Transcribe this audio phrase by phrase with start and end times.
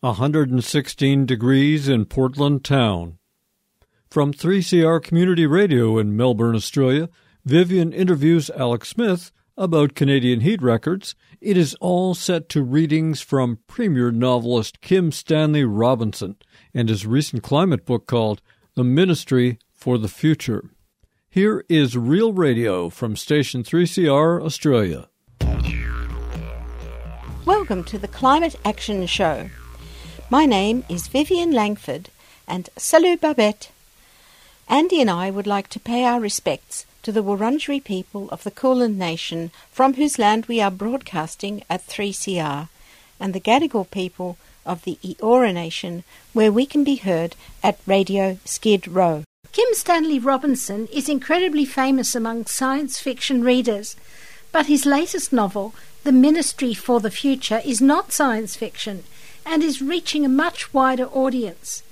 [0.00, 3.18] 116 Degrees in Portland Town.
[4.10, 7.08] From 3CR Community Radio in Melbourne, Australia,
[7.44, 11.14] Vivian interviews Alex Smith about Canadian Heat Records.
[11.40, 16.36] It is all set to readings from premier novelist Kim Stanley Robinson
[16.74, 18.42] and his recent climate book called
[18.74, 20.70] The Ministry for the Future.
[21.30, 25.08] Here is Real Radio from Station 3CR, Australia.
[27.46, 29.48] Welcome to the Climate Action Show.
[30.28, 32.10] My name is Vivian Langford,
[32.48, 33.70] and salut Babette.
[34.68, 38.50] Andy and I would like to pay our respects to the Wurundjeri people of the
[38.50, 42.68] Kulin Nation, from whose land we are broadcasting at 3CR,
[43.20, 48.40] and the Gadigal people of the Eora Nation, where we can be heard at Radio
[48.44, 49.22] Skid Row.
[49.52, 53.94] Kim Stanley Robinson is incredibly famous among science fiction readers,
[54.50, 55.72] but his latest novel,
[56.02, 59.04] The Ministry for the Future, is not science fiction
[59.46, 61.82] and is reaching a much wider audience.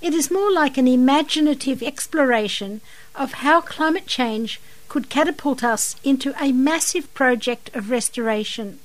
[0.00, 2.80] It is more like an imaginative exploration
[3.14, 8.80] of how climate change could catapult us into a massive project of restoration.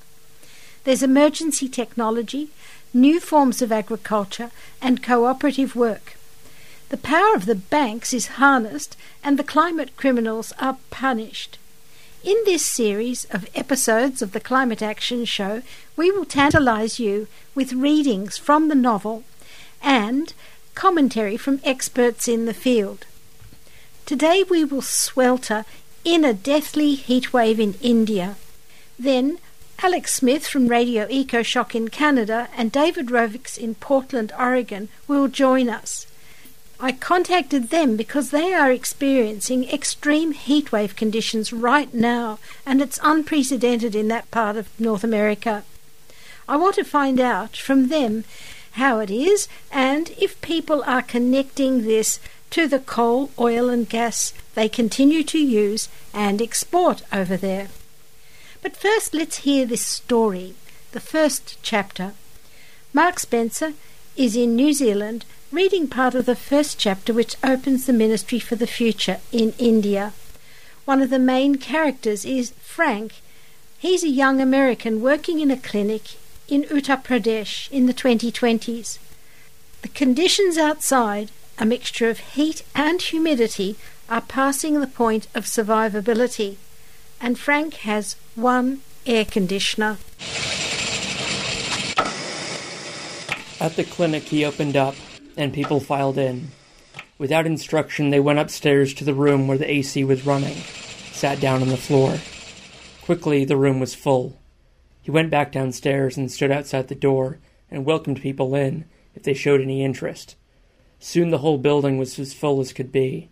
[0.84, 2.50] There's emergency technology,
[2.94, 6.16] new forms of agriculture, and cooperative work.
[6.90, 11.58] The power of the banks is harnessed and the climate criminals are punished.
[12.28, 15.62] In this series of episodes of the Climate Action Show,
[15.96, 19.24] we will tantalize you with readings from the novel
[19.82, 20.34] and
[20.76, 23.06] commentary from experts in the field.
[24.06, 25.64] Today we will swelter
[26.04, 28.36] in a deathly heatwave in India.
[29.00, 29.38] Then
[29.82, 35.70] Alex Smith from Radio EcoShock in Canada and David Rovics in Portland, Oregon will join
[35.70, 36.08] us.
[36.80, 43.96] I contacted them because they are experiencing extreme heatwave conditions right now, and it's unprecedented
[43.96, 45.64] in that part of North America.
[46.48, 48.26] I want to find out from them
[48.74, 52.20] how it is and if people are connecting this
[52.52, 57.70] to the coal, oil, and gas they continue to use and export over there.
[58.62, 60.54] But first, let's hear this story,
[60.92, 62.14] the first chapter.
[62.94, 63.74] Mark Spencer
[64.16, 68.56] is in New Zealand reading part of the first chapter, which opens the ministry for
[68.56, 70.12] the future in India.
[70.86, 73.22] One of the main characters is Frank.
[73.78, 79.00] He's a young American working in a clinic in Uttar Pradesh in the 2020s.
[79.84, 83.78] The conditions outside, a mixture of heat and humidity,
[84.10, 86.56] are passing the point of survivability,
[87.22, 89.98] and Frank has one air conditioner.
[93.60, 94.96] At the clinic, he opened up
[95.38, 96.50] and people filed in.
[97.20, 100.56] Without instruction, they went upstairs to the room where the AC was running,
[101.12, 102.18] sat down on the floor.
[103.04, 104.38] Quickly, the room was full.
[105.02, 107.40] He went back downstairs and stood outside the door
[107.72, 110.36] and welcomed people in if they showed any interest.
[111.00, 113.30] Soon the whole building was as full as could be.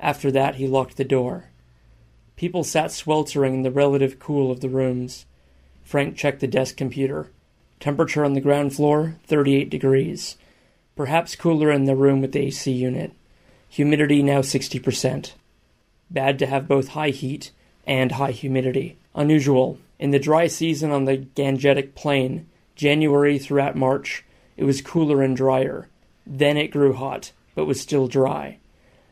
[0.00, 1.50] After that, he locked the door.
[2.36, 5.26] People sat sweltering in the relative cool of the rooms.
[5.82, 7.30] Frank checked the desk computer.
[7.80, 10.36] Temperature on the ground floor, 38 degrees
[10.98, 13.12] perhaps cooler in the room with the AC unit.
[13.68, 15.30] Humidity now 60%.
[16.10, 17.52] Bad to have both high heat
[17.86, 18.98] and high humidity.
[19.14, 19.78] Unusual.
[20.00, 24.24] In the dry season on the Gangetic Plain, January throughout March,
[24.56, 25.86] it was cooler and drier.
[26.26, 28.58] Then it grew hot, but was still dry.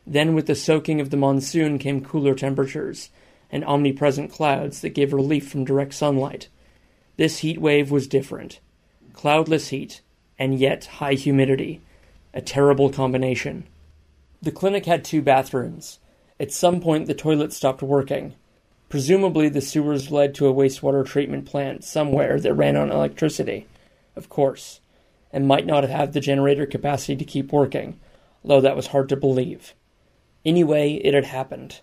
[0.05, 3.11] Then, with the soaking of the monsoon, came cooler temperatures
[3.49, 6.49] and omnipresent clouds that gave relief from direct sunlight.
[7.15, 8.59] This heat wave was different.
[9.13, 10.01] Cloudless heat,
[10.39, 11.81] and yet high humidity.
[12.33, 13.65] A terrible combination.
[14.41, 15.99] The clinic had two bathrooms.
[16.39, 18.35] At some point, the toilet stopped working.
[18.89, 23.67] Presumably, the sewers led to a wastewater treatment plant somewhere that ran on electricity,
[24.15, 24.79] of course,
[25.33, 27.99] and might not have had the generator capacity to keep working,
[28.45, 29.73] though that was hard to believe.
[30.45, 31.81] Anyway, it had happened.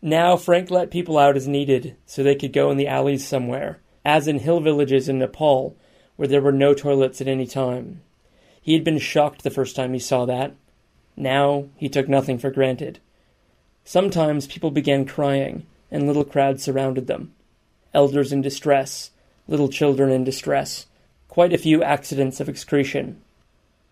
[0.00, 3.80] Now, Frank let people out as needed so they could go in the alleys somewhere,
[4.04, 5.76] as in hill villages in Nepal
[6.16, 8.00] where there were no toilets at any time.
[8.60, 10.54] He had been shocked the first time he saw that.
[11.16, 12.98] Now he took nothing for granted.
[13.84, 17.32] Sometimes people began crying, and little crowds surrounded them.
[17.92, 19.10] Elders in distress,
[19.46, 20.86] little children in distress,
[21.28, 23.20] quite a few accidents of excretion.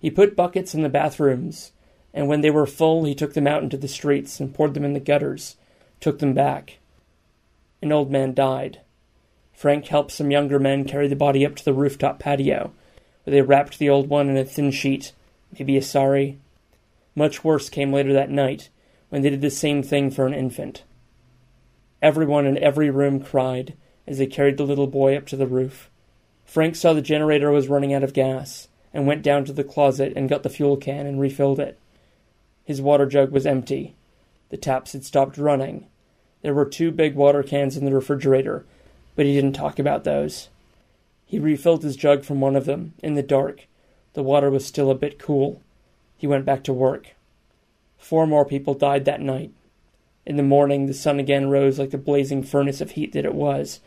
[0.01, 1.73] He put buckets in the bathrooms,
[2.15, 4.85] and when they were full, he took them out into the streets and poured them
[4.85, 5.57] in the gutters,
[6.01, 6.79] took them back.
[7.81, 8.81] An old man died.
[9.63, 12.73] Frank helped some younger men carry the body up to the rooftop patio,
[13.23, 15.13] where they wrapped the old one in a thin sheet,
[15.57, 16.37] maybe a sari.
[17.15, 18.71] Much worse came later that night,
[19.09, 20.83] when they did the same thing for an infant.
[22.03, 23.75] Everyone in every room cried
[24.05, 25.89] as they carried the little boy up to the roof.
[26.45, 30.13] Frank saw the generator was running out of gas and went down to the closet
[30.17, 31.79] and got the fuel can and refilled it.
[32.65, 33.95] His water jug was empty.
[34.49, 35.87] The taps had stopped running.
[36.41, 38.65] There were two big water cans in the refrigerator,
[39.15, 40.49] but he didn't talk about those.
[41.27, 43.67] He refilled his jug from one of them, in the dark.
[44.15, 45.63] The water was still a bit cool.
[46.19, 47.15] He went back to work.
[47.99, 49.53] Four more people died that night.
[50.25, 53.35] In the morning, the sun again rose like the blazing furnace of heat that it
[53.35, 53.81] was,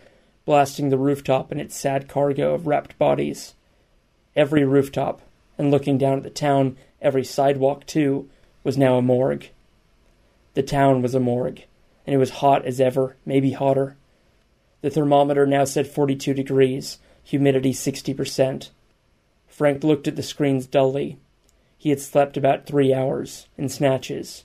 [0.46, 3.54] blasting the rooftop and its sad cargo of wrapped bodies.
[4.36, 5.22] Every rooftop,
[5.58, 8.30] and looking down at the town, every sidewalk too,
[8.64, 9.50] was now a morgue.
[10.56, 11.62] The town was a morgue,
[12.06, 13.96] and it was hot as ever, maybe hotter.
[14.86, 18.70] The thermometer now said 42 degrees, humidity 60%.
[19.48, 21.18] Frank looked at the screens dully.
[21.76, 24.44] He had slept about three hours, in snatches.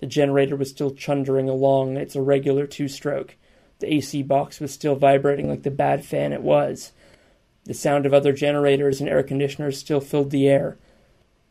[0.00, 3.36] The generator was still chundering along its irregular two stroke.
[3.78, 6.92] The AC box was still vibrating like the bad fan it was.
[7.64, 10.76] The sound of other generators and air conditioners still filled the air,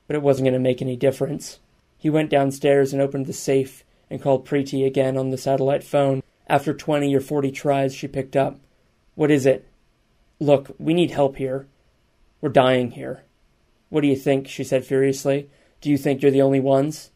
[0.05, 1.57] but it wasn't going to make any difference.
[1.97, 6.21] He went downstairs and opened the safe and called Preeti again on the satellite phone.
[6.47, 8.59] After 20 or 40 tries, she picked up.
[9.15, 9.67] What is it?
[10.39, 11.67] Look, we need help here.
[12.41, 13.23] We're dying here.
[13.89, 14.47] What do you think?
[14.47, 15.49] she said furiously.
[15.81, 17.11] Do you think you're the only ones?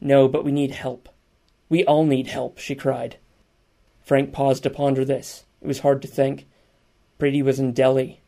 [0.00, 1.08] No, but we need help.
[1.68, 3.16] We all need help, she cried.
[4.02, 5.44] Frank paused to ponder this.
[5.60, 6.46] It was hard to think.
[7.18, 8.20] Preeti was in Delhi.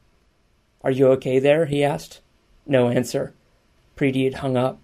[0.83, 1.67] Are you okay there?
[1.67, 2.21] he asked.
[2.67, 3.35] No answer.
[3.97, 4.81] Preeti had hung up.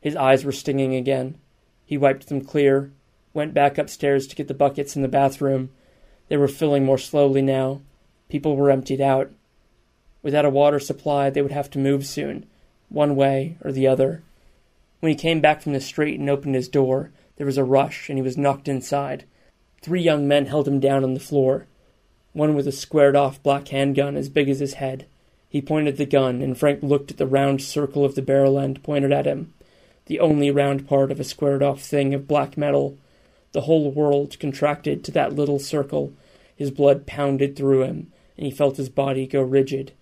[0.00, 1.38] His eyes were stinging again.
[1.84, 2.92] He wiped them clear,
[3.38, 5.70] went back upstairs to get the buckets in the bathroom.
[6.26, 7.80] They were filling more slowly now.
[8.28, 9.30] People were emptied out.
[10.24, 12.46] Without a water supply, they would have to move soon,
[12.88, 14.24] one way or the other.
[14.98, 18.08] When he came back from the street and opened his door, there was a rush,
[18.08, 19.22] and he was knocked inside.
[19.80, 21.66] Three young men held him down on the floor,
[22.32, 25.06] one with a squared off black handgun as big as his head.
[25.48, 28.82] He pointed the gun, and Frank looked at the round circle of the barrel end
[28.82, 29.54] pointed at him,
[30.06, 32.98] the only round part of a squared off thing of black metal.
[33.52, 36.12] The whole world contracted to that little circle.
[36.54, 39.92] His blood pounded through him, and he felt his body go rigid.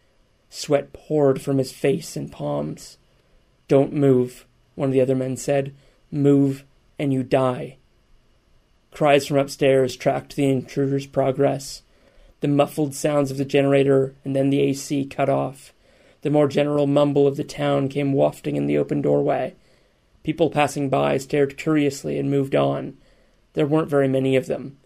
[0.51, 2.99] Sweat poured from his face and palms.
[3.69, 5.75] Don't move, one of the other men said.
[6.11, 6.65] Move,
[6.99, 7.77] and you die.
[8.93, 11.83] Cries from upstairs tracked the intruder's progress.
[12.41, 15.73] The muffled sounds of the generator and then the AC cut off.
[16.23, 19.55] The more general mumble of the town came wafting in the open doorway.
[20.23, 22.97] People passing by stared curiously and moved on.
[23.57, 24.77] There weren't very many of them.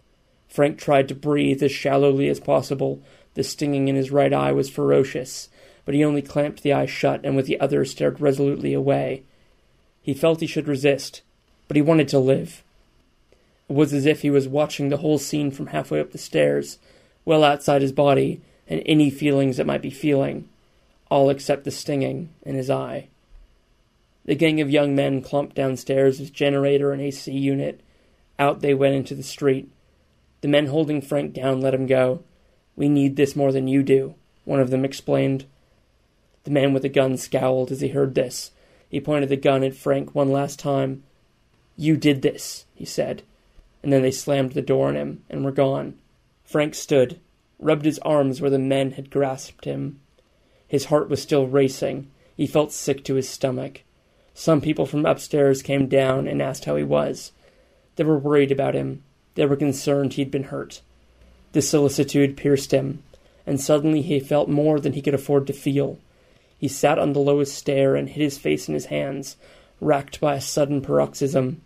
[0.47, 3.01] Frank tried to breathe as shallowly as possible.
[3.33, 5.49] The stinging in his right eye was ferocious,
[5.83, 9.23] but he only clamped the eye shut and with the other stared resolutely away.
[10.01, 11.21] He felt he should resist,
[11.67, 12.63] but he wanted to live.
[13.69, 16.79] It was as if he was watching the whole scene from halfway up the stairs,
[17.25, 18.39] well outside his body
[18.69, 20.47] and any feelings it might be feeling,
[21.09, 23.09] all except the stinging in his eye.
[24.23, 27.81] The gang of young men clumped downstairs with generator and AC unit.
[28.41, 29.69] Out they went into the street.
[30.41, 32.23] The men holding Frank down let him go.
[32.75, 35.45] We need this more than you do, one of them explained.
[36.45, 38.51] The man with the gun scowled as he heard this
[38.91, 41.03] he pointed the gun at Frank one last time.
[41.77, 43.23] You did this, he said,
[43.81, 45.97] and then they slammed the door on him and were gone.
[46.43, 47.17] Frank stood,
[47.57, 50.01] rubbed his arms where the men had grasped him.
[50.67, 52.11] His heart was still racing.
[52.35, 53.83] He felt sick to his stomach.
[54.33, 57.31] Some people from upstairs came down and asked how he was.
[57.95, 59.03] They were worried about him.
[59.35, 60.81] They were concerned he'd been hurt.
[61.53, 63.03] The solicitude pierced him,
[63.45, 65.99] and suddenly he felt more than he could afford to feel.
[66.57, 69.35] He sat on the lowest stair and hid his face in his hands,
[69.79, 71.61] racked by a sudden paroxysm.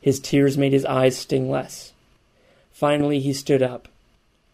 [0.00, 1.92] His tears made his eyes sting less.
[2.70, 3.88] Finally, he stood up.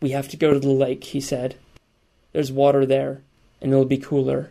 [0.01, 1.57] We have to go to the lake, he said.
[2.33, 3.21] There's water there,
[3.61, 4.51] and it'll be cooler.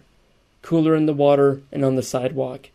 [0.62, 2.70] Cooler in the water and on the sidewalk.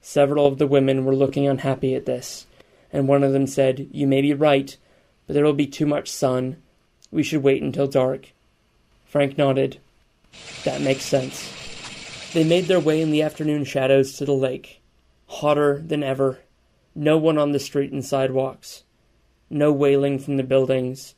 [0.00, 2.46] Several of the women were looking unhappy at this,
[2.92, 4.76] and one of them said, You may be right,
[5.26, 6.56] but there will be too much sun.
[7.10, 8.32] We should wait until dark.
[9.04, 9.80] Frank nodded.
[10.64, 11.52] That makes sense.
[12.32, 14.80] They made their way in the afternoon shadows to the lake.
[15.26, 16.40] Hotter than ever.
[16.94, 18.84] No one on the street and sidewalks.
[19.48, 21.14] No wailing from the buildings.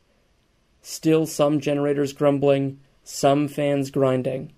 [0.80, 4.52] Still some generators grumbling, some fans grinding.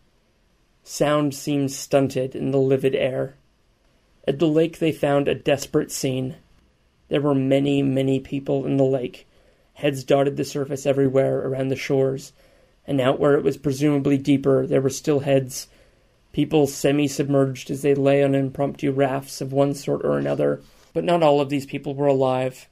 [0.82, 3.34] Sound seemed stunted in the livid air.
[4.26, 6.36] At the lake, they found a desperate scene.
[7.08, 9.26] There were many, many people in the lake.
[9.74, 12.32] Heads dotted the surface everywhere around the shores,
[12.86, 15.68] and out where it was presumably deeper, there were still heads,
[16.32, 20.62] people semi submerged as they lay on impromptu rafts of one sort or another.
[20.92, 22.68] But not all of these people were alive.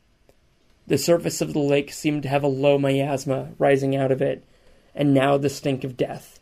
[0.87, 4.45] The surface of the lake seemed to have a low miasma rising out of it,
[4.95, 6.39] and now the stink of death,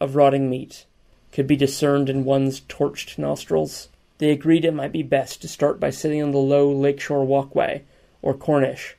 [0.00, 0.86] of rotting meat,
[1.32, 3.88] could be discerned in one's torched nostrils.
[4.20, 7.84] They agreed it might be best to start by sitting on the low lakeshore walkway,
[8.20, 8.96] or corniche,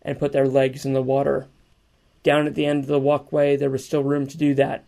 [0.00, 1.48] and put their legs in the water.
[2.22, 4.84] Down at the end of the walkway, there was still room to do that,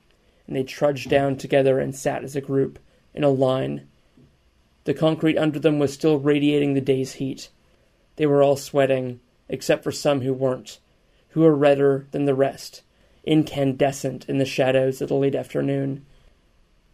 [0.47, 2.79] and they trudged down together and sat as a group,
[3.13, 3.89] in a line.
[4.85, 7.49] The concrete under them was still radiating the day's heat.
[8.15, 10.79] They were all sweating, except for some who weren't,
[11.31, 12.83] who were redder than the rest,
[13.25, 16.07] incandescent in the shadows of the late afternoon.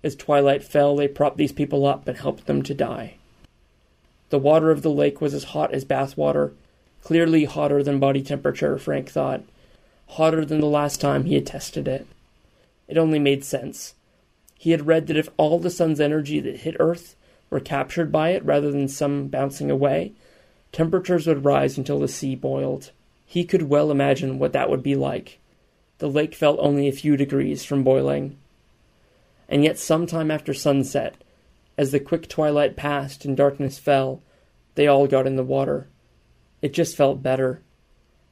[0.02, 3.14] As twilight fell, they propped these people up and helped them to die.
[4.31, 6.52] The water of the lake was as hot as bath water,
[7.02, 9.43] clearly hotter than body temperature, Frank thought,
[10.09, 12.07] hotter than the last time he had tested it.
[12.87, 13.95] It only made sense.
[14.59, 17.17] He had read that if all the sun's energy that hit Earth
[17.50, 20.12] were captured by it rather than some bouncing away,
[20.73, 22.90] temperatures would rise until the sea boiled.
[23.25, 25.38] He could well imagine what that would be like.
[25.99, 28.37] The lake fell only a few degrees from boiling.
[29.49, 31.14] And yet, some time after sunset,
[31.78, 34.21] as the quick twilight passed and darkness fell,
[34.75, 35.88] they all got in the water.
[36.61, 37.62] It just felt better.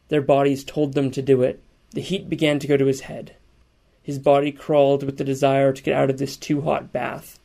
[0.08, 1.62] Their bodies told them to do it.
[1.92, 3.36] The heat began to go to his head.
[4.02, 7.38] His body crawled with the desire to get out of this too hot bath,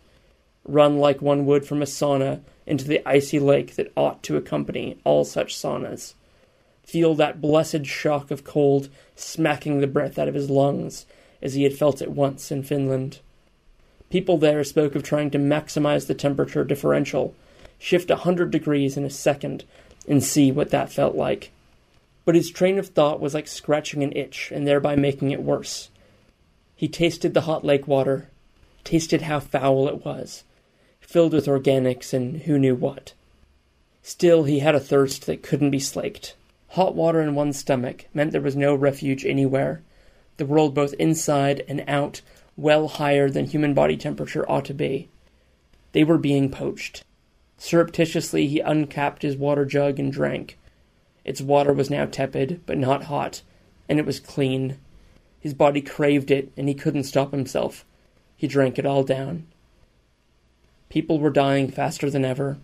[0.63, 4.99] run like one would from a sauna into the icy lake that ought to accompany
[5.03, 6.13] all such saunas.
[6.83, 11.05] Feel that blessed shock of cold smacking the breath out of his lungs
[11.41, 13.19] as he had felt it once in Finland.
[14.11, 17.33] People there spoke of trying to maximize the temperature differential,
[17.79, 19.63] shift a hundred degrees in a second,
[20.05, 21.51] and see what that felt like.
[22.25, 25.89] But his train of thought was like scratching an itch and thereby making it worse.
[26.75, 28.27] He tasted the hot lake water,
[28.83, 30.43] tasted how foul it was,
[30.99, 33.13] filled with organics and who knew what.
[34.03, 36.35] Still, he had a thirst that couldn't be slaked.
[36.69, 39.81] Hot water in one's stomach meant there was no refuge anywhere.
[40.37, 42.21] The world, both inside and out,
[42.61, 45.09] well higher than human body temperature ought to be.
[45.91, 47.03] They were being poached.
[47.57, 50.57] Surreptitiously, he uncapped his water jug and drank.
[51.25, 53.41] Its water was now tepid, but not hot,
[53.89, 54.77] and it was clean.
[55.39, 57.85] His body craved it, and he couldn't stop himself.
[58.37, 59.47] He drank it all down.
[60.89, 62.57] People were dying faster than ever.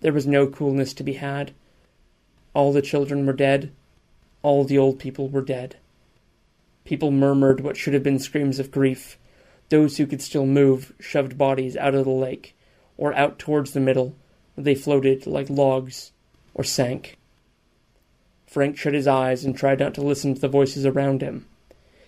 [0.00, 1.52] There was no coolness to be had.
[2.54, 3.70] All the children were dead.
[4.42, 5.76] All the old people were dead.
[6.84, 9.18] People murmured what should have been screams of grief.
[9.70, 12.54] Those who could still move shoved bodies out of the lake,
[12.98, 14.14] or out towards the middle,
[14.54, 16.12] where they floated like logs,
[16.54, 17.16] or sank.
[18.46, 21.46] Frank shut his eyes and tried not to listen to the voices around him.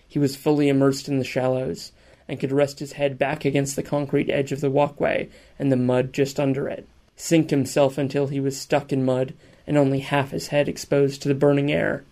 [0.07, 1.93] He was fully immersed in the shallows,
[2.27, 5.77] and could rest his head back against the concrete edge of the walkway and the
[5.77, 9.33] mud just under it, sink himself until he was stuck in mud
[9.65, 12.03] and only half his head exposed to the burning air.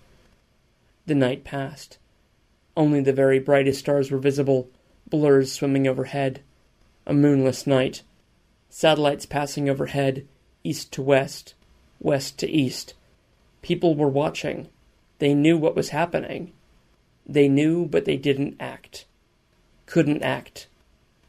[1.06, 1.98] The night passed.
[2.78, 4.70] Only the very brightest stars were visible,
[5.12, 6.42] blurs swimming overhead.
[7.06, 8.02] A moonless night.
[8.70, 10.26] Satellites passing overhead,
[10.64, 11.54] east to west,
[12.00, 12.96] west to east.
[13.62, 14.70] People were watching.
[15.20, 16.54] They knew what was happening.
[17.28, 19.06] They knew, but they didn't act.
[19.86, 20.68] Couldn't act.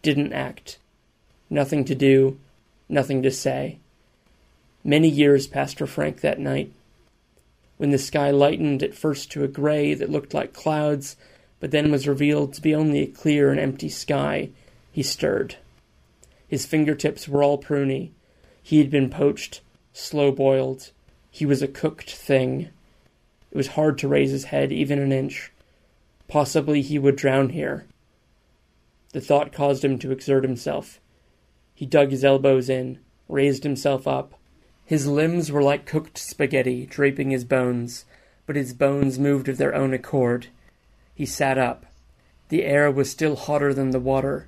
[0.01, 0.79] Didn't act.
[1.51, 2.39] Nothing to do.
[2.89, 3.79] Nothing to say.
[4.85, 6.73] Many years passed for Frank that night.
[7.77, 11.17] When the sky lightened at first to a gray that looked like clouds,
[11.63, 14.51] but then was revealed to be only a clear and empty sky,
[14.91, 15.55] he stirred.
[16.49, 18.11] His fingertips were all pruny.
[18.61, 19.61] He had been poached,
[19.93, 20.91] slow boiled.
[21.31, 22.71] He was a cooked thing.
[23.53, 25.53] It was hard to raise his head even an inch.
[26.27, 27.87] Possibly he would drown here.
[29.13, 30.99] The thought caused him to exert himself.
[31.77, 34.35] He dug his elbows in, raised himself up.
[34.85, 38.05] His limbs were like cooked spaghetti draping his bones,
[38.47, 40.49] but his bones moved of their own accord.
[41.15, 41.87] He sat up.
[42.49, 44.47] The air was still hotter than the water.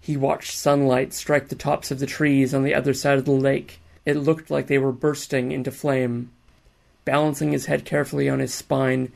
[0.00, 3.32] He watched sunlight strike the tops of the trees on the other side of the
[3.32, 3.80] lake.
[4.04, 6.30] It looked like they were bursting into flame.
[7.04, 9.12] Balancing his head carefully on his spine,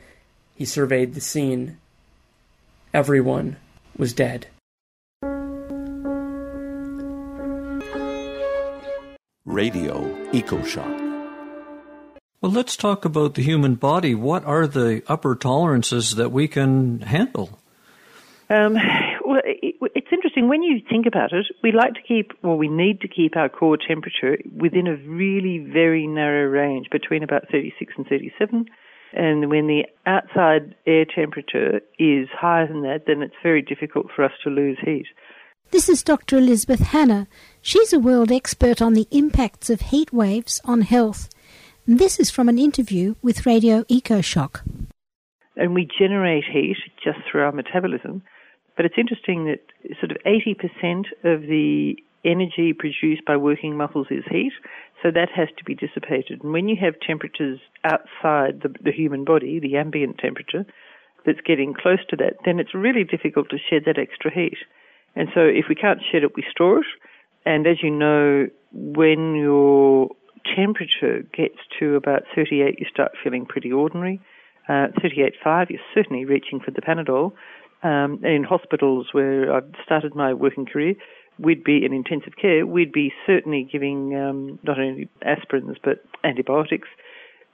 [0.55, 1.77] he surveyed the scene.
[2.93, 3.57] Everyone
[3.97, 4.47] was dead.
[9.45, 11.08] Radio EcoShock.
[12.41, 14.15] Well, let's talk about the human body.
[14.15, 17.59] What are the upper tolerances that we can handle?
[18.49, 18.73] Um,
[19.25, 20.49] well, it, it's interesting interesting.
[20.49, 23.49] When you think about it, we like to keep, well, we need to keep our
[23.49, 28.65] core temperature within a really very narrow range between about 36 and 37.
[29.13, 34.23] And when the outside air temperature is higher than that, then it's very difficult for
[34.23, 35.07] us to lose heat.
[35.71, 36.37] This is Dr.
[36.37, 37.27] Elizabeth Hanna.
[37.61, 41.29] She's a world expert on the impacts of heat waves on health.
[41.91, 44.61] This is from an interview with Radio EcoShock.
[45.55, 48.21] And we generate heat just through our metabolism.
[48.77, 49.61] But it's interesting that
[49.99, 54.51] sort of 80% of the energy produced by working muscles is heat,
[55.01, 56.43] so that has to be dissipated.
[56.43, 60.67] And when you have temperatures outside the, the human body, the ambient temperature,
[61.25, 64.59] that's getting close to that, then it's really difficult to shed that extra heat.
[65.15, 66.85] And so if we can't shed it, we store it.
[67.47, 70.09] And as you know, when your
[70.55, 74.21] temperature gets to about 38, you start feeling pretty ordinary.
[74.67, 77.33] Uh, 38.5, you're certainly reaching for the Panadol.
[77.81, 80.95] Um, in hospitals where I've started my working career,
[81.39, 86.89] we'd be in intensive care, we'd be certainly giving um, not only aspirins but antibiotics.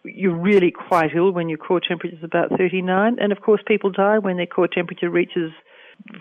[0.03, 3.91] You're really quite ill when your core temperature is about 39, and of course, people
[3.91, 5.51] die when their core temperature reaches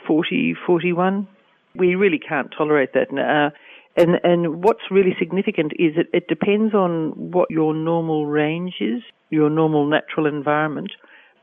[0.06, 1.26] 40, 41.
[1.74, 3.08] We really can't tolerate that.
[3.96, 9.02] And and what's really significant is it, it depends on what your normal range is,
[9.30, 10.92] your normal natural environment,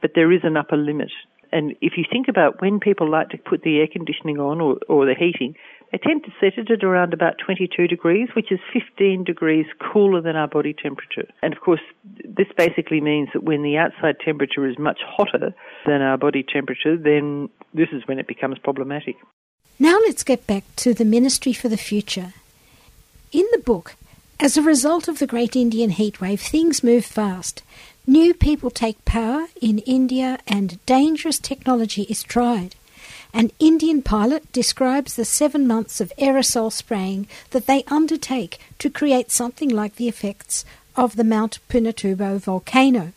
[0.02, 1.12] but there is an upper limit.
[1.54, 4.78] And if you think about when people like to put the air conditioning on or,
[4.88, 5.56] or the heating,
[5.92, 10.22] they tend to set it at around about 22 degrees, which is 15 degrees cooler
[10.22, 11.28] than our body temperature.
[11.42, 11.82] And of course,
[12.24, 15.54] this basically means that when the outside temperature is much hotter
[15.86, 19.16] than our body temperature, then this is when it becomes problematic.
[19.80, 22.34] Now let's get back to the Ministry for the Future.
[23.32, 23.96] In the book,
[24.40, 27.64] as a result of the Great Indian Heatwave, things move fast.
[28.08, 32.76] New people take power in India and dangerous technology is tried.
[33.34, 39.32] An Indian pilot describes the seven months of aerosol spraying that they undertake to create
[39.32, 43.14] something like the effects of the Mount Pinatubo volcano.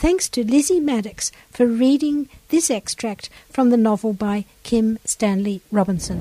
[0.00, 6.18] Thanks to Lizzie Maddox for reading this extract from the novel by Kim Stanley Robinson.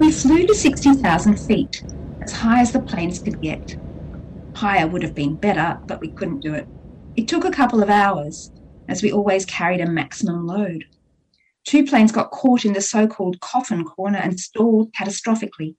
[0.00, 1.84] We flew to 60,000 feet,
[2.22, 3.76] as high as the planes could get.
[4.56, 6.66] Higher would have been better, but we couldn't do it.
[7.14, 8.50] It took a couple of hours,
[8.88, 10.86] as we always carried a maximum load.
[11.62, 15.76] Two planes got caught in the so called coffin corner and stalled catastrophically,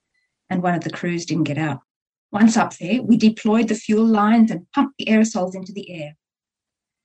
[0.55, 1.81] and one of the crews didn't get out.
[2.31, 6.15] Once up there, we deployed the fuel lines and pumped the aerosols into the air.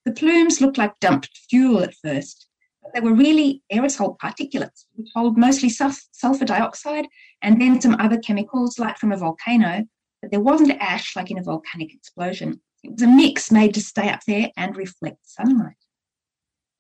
[0.05, 2.47] The plumes looked like dumped fuel at first,
[2.81, 7.07] but they were really aerosol particulates, which hold mostly sulfur dioxide
[7.43, 9.85] and then some other chemicals like from a volcano,
[10.23, 12.61] but there wasn't ash like in a volcanic explosion.
[12.85, 15.75] It was a mix made to stay up there and reflect sunlight.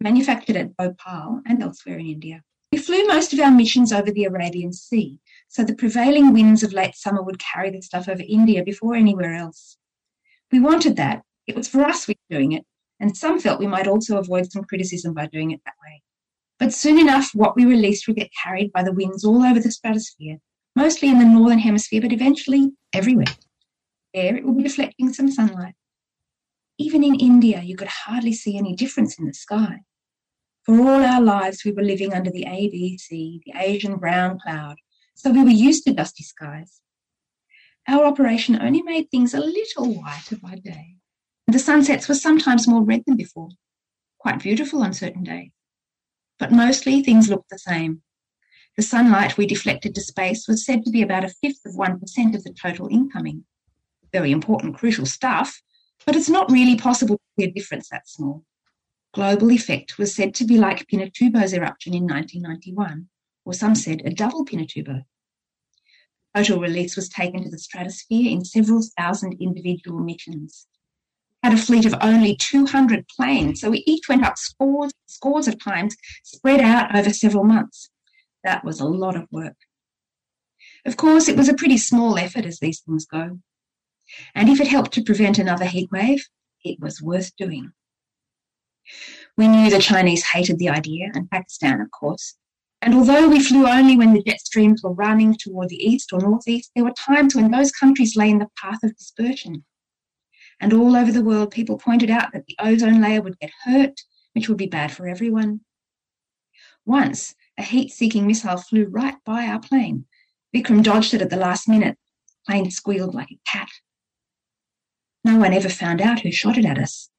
[0.00, 2.42] Manufactured at Bhopal and elsewhere in India.
[2.72, 5.18] We flew most of our missions over the Arabian Sea,
[5.50, 9.34] so the prevailing winds of late summer would carry the stuff over India before anywhere
[9.34, 9.78] else.
[10.52, 11.22] We wanted that.
[11.48, 12.64] It was for us we were doing it,
[13.00, 16.02] and some felt we might also avoid some criticism by doing it that way.
[16.60, 19.72] But soon enough, what we released would get carried by the winds all over the
[19.72, 20.38] stratosphere,
[20.76, 23.34] mostly in the northern hemisphere, but eventually everywhere.
[24.14, 25.74] There it would be reflecting some sunlight.
[26.78, 29.80] Even in India, you could hardly see any difference in the sky.
[30.62, 34.76] For all our lives, we were living under the ABC, the Asian brown cloud,
[35.14, 36.80] so we were used to dusty skies.
[37.88, 40.96] Our operation only made things a little whiter by day.
[41.46, 43.48] The sunsets were sometimes more red than before,
[44.18, 45.50] quite beautiful on certain days.
[46.38, 48.02] But mostly things looked the same.
[48.76, 52.34] The sunlight we deflected to space was said to be about a fifth of 1%
[52.34, 53.44] of the total incoming.
[54.12, 55.60] Very important, crucial stuff,
[56.06, 58.44] but it's not really possible to see a difference that small.
[59.12, 63.08] Global effect was said to be like Pinatubo's eruption in 1991,
[63.44, 65.02] or some said a double Pinatubo.
[66.34, 70.66] Total release was taken to the stratosphere in several thousand individual missions.
[71.42, 75.62] Had a fleet of only 200 planes, so we each went up scores, scores of
[75.62, 77.90] times, spread out over several months.
[78.44, 79.56] That was a lot of work.
[80.86, 83.40] Of course, it was a pretty small effort as these things go.
[84.34, 86.26] And if it helped to prevent another heat wave,
[86.64, 87.72] it was worth doing.
[89.36, 92.36] We knew the Chinese hated the idea, and Pakistan, of course.
[92.82, 96.20] And although we flew only when the jet streams were running toward the east or
[96.20, 99.64] northeast, there were times when those countries lay in the path of dispersion.
[100.60, 104.00] And all over the world, people pointed out that the ozone layer would get hurt,
[104.32, 105.60] which would be bad for everyone.
[106.86, 110.06] Once, a heat seeking missile flew right by our plane.
[110.54, 111.98] Vikram dodged it at the last minute.
[112.26, 113.68] The plane squealed like a cat.
[115.22, 117.10] No one ever found out who shot it at us.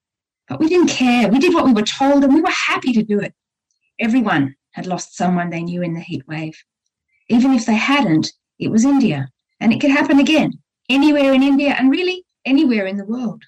[0.47, 1.30] But we didn't care.
[1.30, 3.34] We did what we were told and we were happy to do it.
[4.00, 6.58] Everyone had lost someone they knew in the heat wave.
[7.30, 9.30] Even if they hadn't, it was India,
[9.60, 10.52] and it could happen again,
[10.90, 13.44] anywhere in India and really anywhere in the world.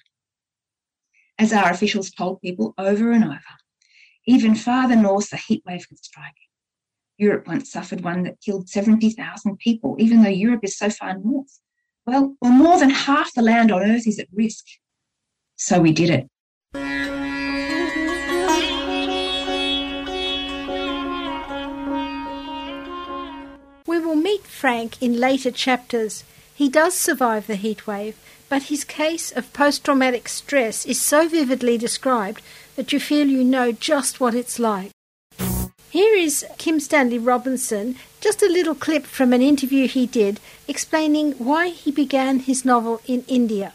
[1.38, 3.40] As our officials told people over and over,
[4.26, 6.32] even farther north, the heat wave could strike.
[7.18, 11.60] Europe once suffered one that killed 70,000 people, even though Europe is so far north.
[12.06, 14.64] Well, well, more than half the land on Earth is at risk.
[15.56, 16.28] So we did it.
[24.34, 26.24] Meet Frank in later chapters.
[26.56, 28.14] He does survive the heatwave,
[28.48, 32.42] but his case of post traumatic stress is so vividly described
[32.74, 34.90] that you feel you know just what it's like.
[35.88, 41.34] Here is Kim Stanley Robinson, just a little clip from an interview he did explaining
[41.34, 43.72] why he began his novel in India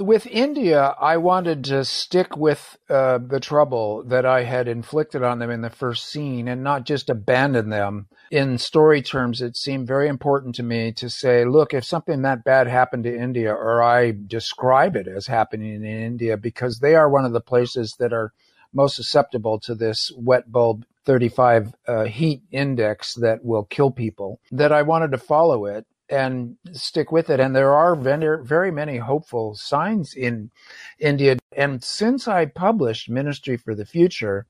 [0.00, 5.38] with India, I wanted to stick with uh, the trouble that I had inflicted on
[5.38, 8.08] them in the first scene and not just abandon them.
[8.30, 12.44] In story terms, it seemed very important to me to say, look, if something that
[12.44, 17.10] bad happened to India, or I describe it as happening in India, because they are
[17.10, 18.32] one of the places that are
[18.72, 24.72] most susceptible to this wet bulb 35 uh, heat index that will kill people, that
[24.72, 27.40] I wanted to follow it and stick with it.
[27.40, 30.50] And there are very, many hopeful signs in
[30.98, 31.36] India.
[31.56, 34.46] And since I published Ministry for the Future,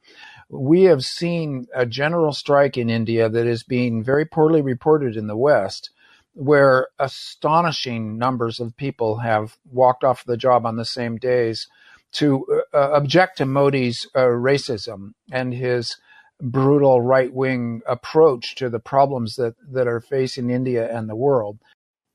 [0.49, 5.27] we have seen a general strike in India that is being very poorly reported in
[5.27, 5.91] the West,
[6.33, 11.69] where astonishing numbers of people have walked off the job on the same days
[12.13, 15.97] to uh, object to Modi's uh, racism and his
[16.41, 21.59] brutal right wing approach to the problems that, that are facing India and the world.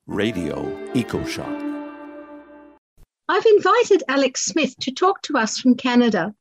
[0.07, 1.73] Radio EcoShock.
[3.27, 6.35] I've invited Alex Smith to talk to us from Canada.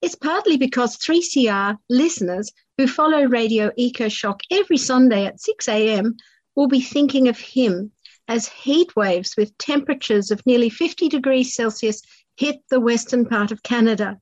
[0.00, 6.16] It's partly because 3CR listeners who follow Radio EcoShock every Sunday at 6 a.m.
[6.54, 7.92] will be thinking of him
[8.28, 12.02] as heat waves with temperatures of nearly 50 degrees Celsius
[12.36, 14.20] hit the western part of Canada.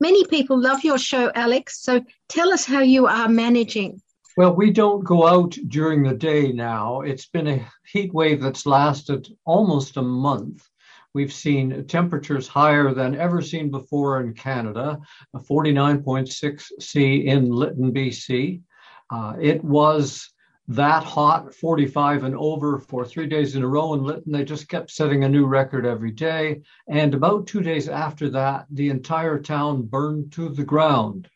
[0.00, 1.80] Many people love your show, Alex.
[1.82, 4.00] So tell us how you are managing.
[4.36, 7.00] Well, we don't go out during the day now.
[7.00, 10.68] It's been a heat wave that's lasted almost a month.
[11.14, 14.98] We've seen temperatures higher than ever seen before in Canada,
[15.34, 18.60] 49.6 C in Lytton, BC.
[19.10, 20.30] Uh, it was
[20.68, 24.32] that hot, 45 and over for three days in a row in Lytton.
[24.32, 26.62] They just kept setting a new record every day.
[26.88, 31.28] And about two days after that, the entire town burned to the ground.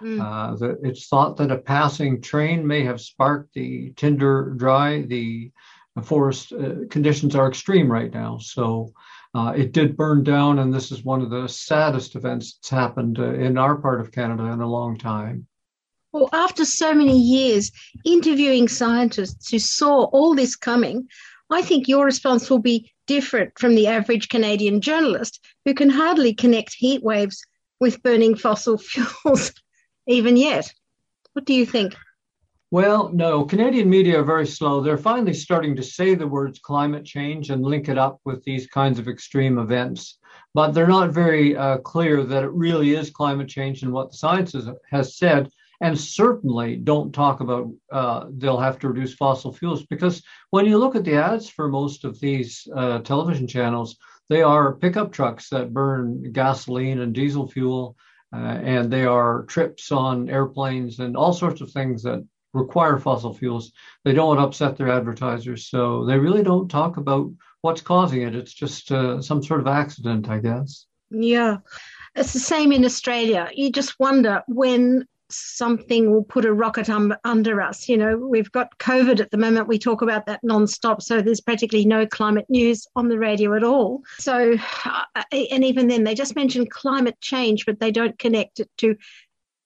[0.00, 0.20] Mm.
[0.20, 5.02] Uh, the, it's thought that a passing train may have sparked the tinder dry.
[5.02, 5.52] The,
[5.94, 8.38] the forest uh, conditions are extreme right now.
[8.38, 8.92] So
[9.34, 13.20] uh, it did burn down, and this is one of the saddest events that's happened
[13.20, 15.46] uh, in our part of Canada in a long time.
[16.14, 17.72] Well, after so many years
[18.04, 21.08] interviewing scientists who saw all this coming,
[21.50, 26.32] I think your response will be different from the average Canadian journalist who can hardly
[26.32, 27.44] connect heat waves
[27.80, 28.78] with burning fossil
[29.24, 29.52] fuels
[30.06, 30.72] even yet.
[31.32, 31.96] What do you think?
[32.70, 34.80] Well, no, Canadian media are very slow.
[34.80, 38.68] They're finally starting to say the words climate change and link it up with these
[38.68, 40.18] kinds of extreme events.
[40.54, 44.16] But they're not very uh, clear that it really is climate change and what the
[44.16, 44.54] science
[44.92, 45.50] has said
[45.84, 50.78] and certainly don't talk about uh, they'll have to reduce fossil fuels because when you
[50.78, 53.98] look at the ads for most of these uh, television channels,
[54.30, 57.96] they are pickup trucks that burn gasoline and diesel fuel,
[58.34, 63.34] uh, and they are trips on airplanes and all sorts of things that require fossil
[63.34, 63.70] fuels.
[64.06, 68.22] They don't want to upset their advertisers, so they really don't talk about what's causing
[68.22, 68.34] it.
[68.34, 70.86] It's just uh, some sort of accident, I guess.
[71.10, 71.58] Yeah.
[72.14, 73.50] It's the same in Australia.
[73.54, 77.88] You just wonder when something will put a rocket um, under us.
[77.88, 79.68] You know, we've got COVID at the moment.
[79.68, 81.02] We talk about that non-stop.
[81.02, 84.02] So there's practically no climate news on the radio at all.
[84.18, 88.70] So, uh, and even then, they just mention climate change, but they don't connect it
[88.78, 88.96] to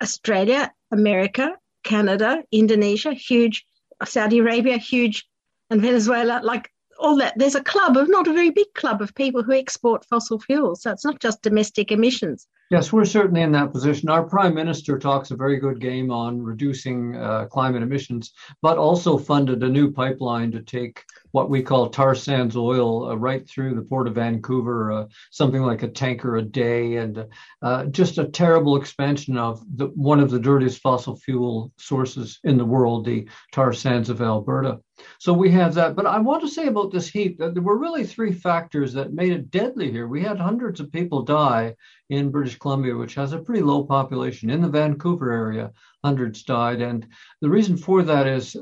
[0.02, 1.54] Australia, America,
[1.84, 3.64] Canada, Indonesia, huge,
[4.04, 5.26] Saudi Arabia, huge,
[5.70, 6.40] and Venezuela.
[6.42, 7.34] Like all that.
[7.36, 10.82] There's a club of not a very big club of people who export fossil fuels.
[10.82, 12.46] So it's not just domestic emissions.
[12.70, 14.10] Yes, we're certainly in that position.
[14.10, 19.16] Our prime minister talks a very good game on reducing uh, climate emissions, but also
[19.16, 23.74] funded a new pipeline to take what we call tar sands oil uh, right through
[23.74, 27.26] the port of Vancouver, uh, something like a tanker a day, and
[27.62, 32.56] uh, just a terrible expansion of the, one of the dirtiest fossil fuel sources in
[32.56, 34.80] the world, the tar sands of Alberta.
[35.20, 35.94] So we have that.
[35.94, 39.12] But I want to say about this heat that there were really three factors that
[39.12, 40.08] made it deadly here.
[40.08, 41.76] We had hundreds of people die
[42.10, 44.50] in British Columbia, which has a pretty low population.
[44.50, 45.72] In the Vancouver area,
[46.04, 46.80] hundreds died.
[46.80, 47.06] And
[47.40, 48.56] the reason for that is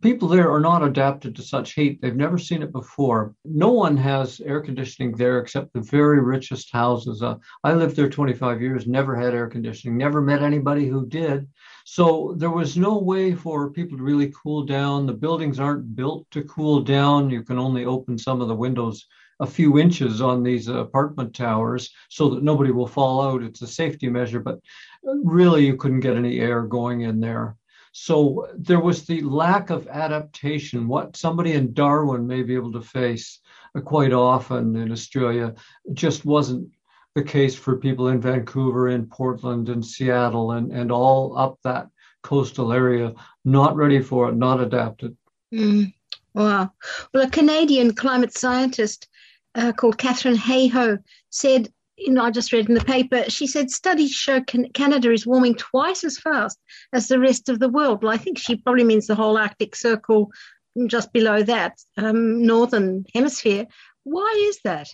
[0.00, 2.00] people there are not adapted to such heat.
[2.00, 3.34] They've never seen it before.
[3.44, 7.22] No one has air conditioning there except the very richest houses.
[7.22, 11.48] Uh, I lived there 25 years, never had air conditioning, never met anybody who did.
[11.84, 15.06] So there was no way for people to really cool down.
[15.06, 17.30] The buildings aren't built to cool down.
[17.30, 19.06] You can only open some of the windows
[19.40, 23.42] a few inches on these apartment towers so that nobody will fall out.
[23.42, 24.60] It's a safety measure, but
[25.02, 27.56] really you couldn't get any air going in there.
[27.96, 32.80] So there was the lack of adaptation, what somebody in Darwin may be able to
[32.80, 33.38] face
[33.76, 35.54] uh, quite often in Australia
[35.92, 36.68] just wasn't
[37.14, 41.86] the case for people in Vancouver, in Portland, and Seattle, and, and all up that
[42.24, 45.16] coastal area, not ready for it, not adapted.
[45.54, 45.94] Mm,
[46.34, 46.72] wow.
[47.12, 49.06] Well, a Canadian climate scientist
[49.54, 50.98] uh, called Katharine Hayhoe
[51.30, 55.12] said you know, I just read in the paper, she said studies show can- Canada
[55.12, 56.58] is warming twice as fast
[56.92, 58.02] as the rest of the world.
[58.02, 60.30] Well, I think she probably means the whole Arctic Circle
[60.86, 63.66] just below that, um, northern hemisphere.
[64.02, 64.88] Why is that?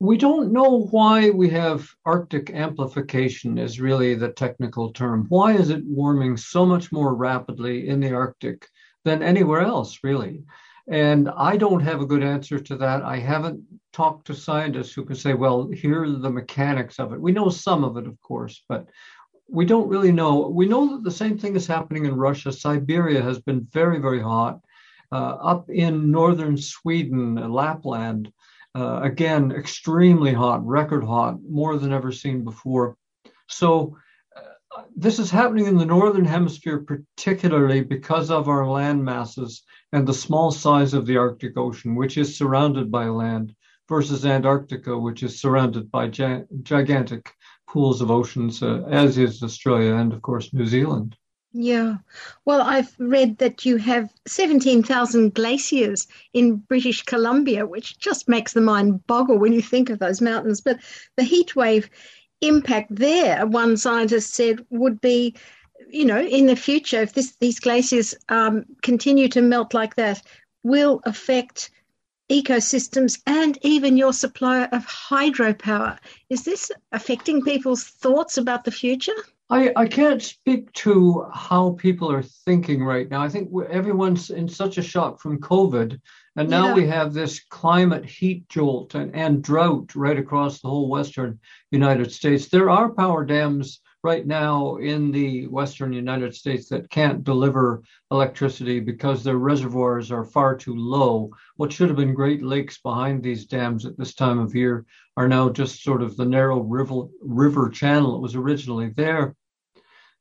[0.00, 5.26] We don't know why we have Arctic amplification, is really the technical term.
[5.28, 8.66] Why is it warming so much more rapidly in the Arctic
[9.04, 10.42] than anywhere else, really?
[10.88, 13.02] And I don't have a good answer to that.
[13.02, 17.20] I haven't talked to scientists who can say, well, here are the mechanics of it.
[17.20, 18.88] We know some of it, of course, but
[19.48, 20.48] we don't really know.
[20.48, 22.52] We know that the same thing is happening in Russia.
[22.52, 24.60] Siberia has been very, very hot.
[25.12, 28.32] Uh, up in northern Sweden, Lapland,
[28.74, 32.96] uh, again, extremely hot, record hot, more than ever seen before.
[33.46, 33.96] So
[34.96, 40.14] this is happening in the northern hemisphere, particularly because of our land masses and the
[40.14, 43.54] small size of the Arctic Ocean, which is surrounded by land,
[43.88, 47.30] versus Antarctica, which is surrounded by gi- gigantic
[47.68, 51.16] pools of oceans, uh, as is Australia and, of course, New Zealand.
[51.52, 51.96] Yeah.
[52.46, 58.62] Well, I've read that you have 17,000 glaciers in British Columbia, which just makes the
[58.62, 60.62] mind boggle when you think of those mountains.
[60.62, 60.78] But
[61.16, 61.90] the heat wave
[62.40, 65.34] impact there, one scientist said, would be,
[65.92, 70.22] you know, in the future, if this, these glaciers um, continue to melt like that,
[70.62, 71.70] will affect
[72.30, 75.98] ecosystems and even your supply of hydropower.
[76.30, 79.12] Is this affecting people's thoughts about the future?
[79.50, 83.20] I, I can't speak to how people are thinking right now.
[83.20, 86.00] I think everyone's in such a shock from COVID
[86.36, 86.74] and now yeah.
[86.74, 91.38] we have this climate heat jolt and, and drought right across the whole Western
[91.70, 92.48] United States.
[92.48, 98.80] There are power dams right now in the Western United States that can't deliver electricity
[98.80, 101.30] because their reservoirs are far too low.
[101.56, 104.84] What should have been great lakes behind these dams at this time of year
[105.16, 109.36] are now just sort of the narrow river, river channel that was originally there.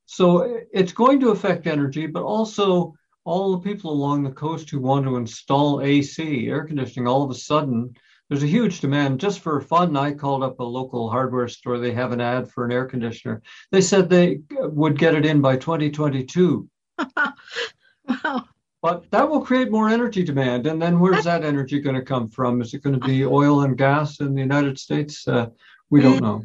[0.05, 4.79] So it's going to affect energy, but also all the people along the coast who
[4.79, 7.95] want to install AC, air conditioning, all of a sudden,
[8.31, 9.19] there's a huge demand.
[9.19, 11.79] Just for fun, I called up a local hardware store.
[11.79, 13.41] They have an ad for an air conditioner.
[13.73, 16.69] They said they would get it in by 2022.
[16.97, 18.43] wow.
[18.83, 20.65] But that will create more energy demand.
[20.65, 22.63] And then where's that energy going to come from?
[22.63, 25.27] Is it going to be oil and gas in the United States?
[25.27, 25.49] Uh,
[25.91, 26.43] we don't know.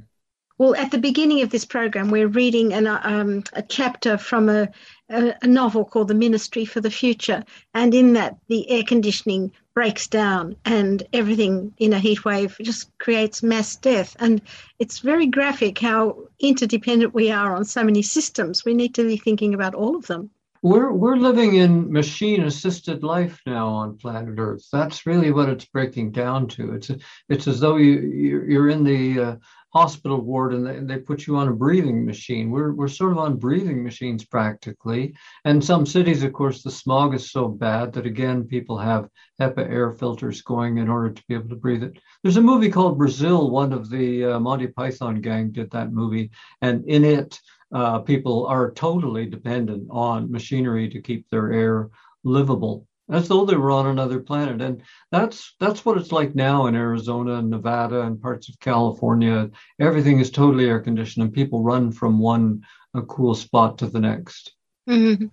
[0.59, 4.69] Well, at the beginning of this program, we're reading an, um, a chapter from a,
[5.11, 7.45] a, a, novel called The Ministry for the Future.
[7.75, 12.97] And in that, the air conditioning breaks down and everything in a heat wave just
[12.99, 14.17] creates mass death.
[14.19, 14.41] And
[14.79, 18.65] it's very graphic how interdependent we are on so many systems.
[18.65, 20.31] We need to be thinking about all of them.
[20.63, 24.67] We're, we're living in machine assisted life now on planet Earth.
[24.73, 26.73] That's really what it's breaking down to.
[26.73, 26.91] It's,
[27.29, 28.01] it's as though you,
[28.49, 29.37] you're in the uh,
[29.77, 32.51] hospital ward and they, they put you on a breathing machine.
[32.51, 35.15] We're, we're sort of on breathing machines practically.
[35.45, 39.09] And some cities, of course, the smog is so bad that again, people have
[39.41, 41.99] HEPA air filters going in order to be able to breathe it.
[42.23, 43.51] There's a movie called Brazil.
[43.51, 46.31] One of the uh, Monty Python gang did that movie.
[46.63, 47.39] And in it,
[47.73, 51.91] uh, people are totally dependent on machinery to keep their air
[52.25, 54.61] livable as though they were on another planet.
[54.61, 59.51] And that's that's what it's like now in Arizona and Nevada and parts of California.
[59.81, 62.63] Everything is totally air conditioned, and people run from one
[63.03, 64.53] cool spot to the next.
[64.89, 65.27] Mm-hmm.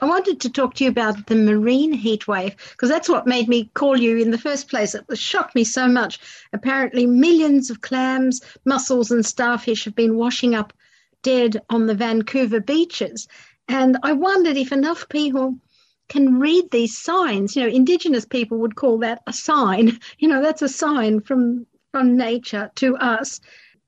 [0.00, 3.48] I wanted to talk to you about the marine heat wave because that's what made
[3.48, 4.94] me call you in the first place.
[4.94, 6.18] It shocked me so much.
[6.54, 10.72] Apparently, millions of clams, mussels, and starfish have been washing up
[11.22, 13.28] dead on the Vancouver beaches.
[13.68, 15.58] And I wondered if enough people
[16.08, 17.56] can read these signs.
[17.56, 19.98] You know, Indigenous people would call that a sign.
[20.18, 23.40] You know, that's a sign from from nature to us.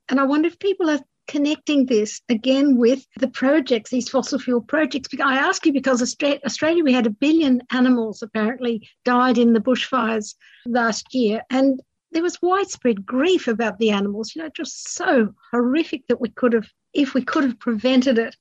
[0.09, 4.61] And I wonder if people are connecting this again with the projects, these fossil fuel
[4.61, 5.09] projects.
[5.21, 10.35] I ask you because Australia, we had a billion animals apparently died in the bushfires
[10.65, 14.33] last year, and there was widespread grief about the animals.
[14.35, 18.35] You know, just so horrific that we could have, if we could have prevented it.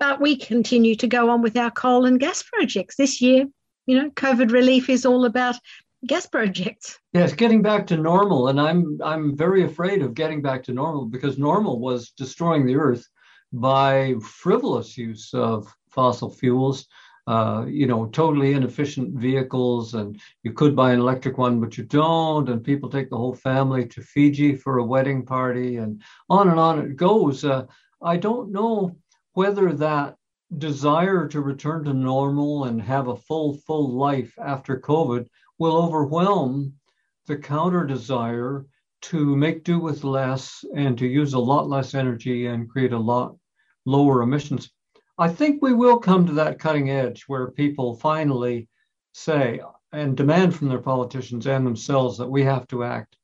[0.00, 2.96] But we continue to go on with our coal and gas projects.
[2.96, 3.46] This year,
[3.86, 5.56] you know, COVID relief is all about
[6.06, 6.98] gas projects.
[7.12, 11.06] Yes, getting back to normal, and I'm I'm very afraid of getting back to normal
[11.06, 13.06] because normal was destroying the earth
[13.52, 16.86] by frivolous use of fossil fuels.
[17.26, 21.84] Uh, you know, totally inefficient vehicles, and you could buy an electric one, but you
[21.84, 22.48] don't.
[22.48, 26.58] And people take the whole family to Fiji for a wedding party, and on and
[26.58, 27.44] on it goes.
[27.44, 27.66] Uh,
[28.00, 28.96] I don't know
[29.38, 30.16] whether that
[30.58, 35.28] desire to return to normal and have a full, full life after COVID
[35.60, 36.72] will overwhelm
[37.28, 38.66] the counter desire
[39.00, 42.98] to make do with less and to use a lot less energy and create a
[42.98, 43.36] lot
[43.86, 44.72] lower emissions.
[45.18, 48.66] I think we will come to that cutting edge where people finally
[49.12, 49.60] say
[49.92, 53.16] and demand from their politicians and themselves that we have to act.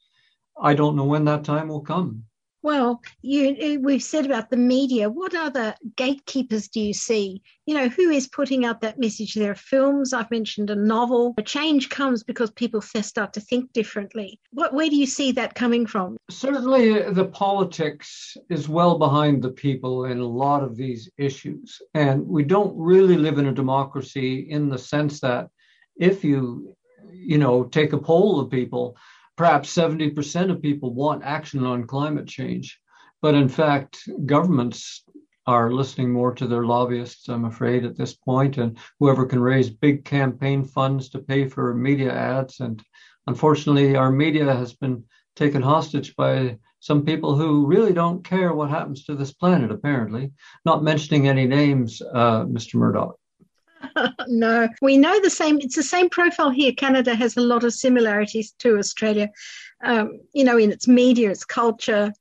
[0.63, 2.23] I don't know when that time will come.
[2.65, 5.11] Well, you, we've said about the media.
[5.11, 7.43] What other gatekeepers do you see?
[7.67, 9.35] You know, who is putting out that message?
[9.35, 10.15] There are films.
[10.15, 11.35] I've mentioned a novel.
[11.37, 14.41] A change comes because people start to think differently.
[14.53, 16.17] What, where do you see that coming from?
[16.31, 21.83] Certainly, uh, the politics is well behind the people in a lot of these issues,
[21.93, 25.51] and we don't really live in a democracy in the sense that
[25.97, 26.75] if you,
[27.13, 28.97] you know, take a poll of people
[29.37, 32.79] perhaps 70% of people want action on climate change.
[33.21, 35.05] But in fact, governments
[35.47, 39.69] are listening more to their lobbyists, I'm afraid, at this point, and whoever can raise
[39.69, 42.61] big campaign funds to pay for media ads.
[42.61, 42.83] And
[43.27, 45.05] unfortunately, our media has been
[45.37, 50.33] taken hostage by some people who really don't care what happens to this planet, apparently.
[50.65, 52.75] Not mentioning any names, uh, Mr.
[52.75, 53.19] Murdoch.
[54.29, 55.59] no, we know the same.
[55.61, 56.73] It's the same profile here.
[56.73, 59.31] Canada has a lot of similarities to Australia,
[59.83, 62.13] um, you know, in its media, its culture.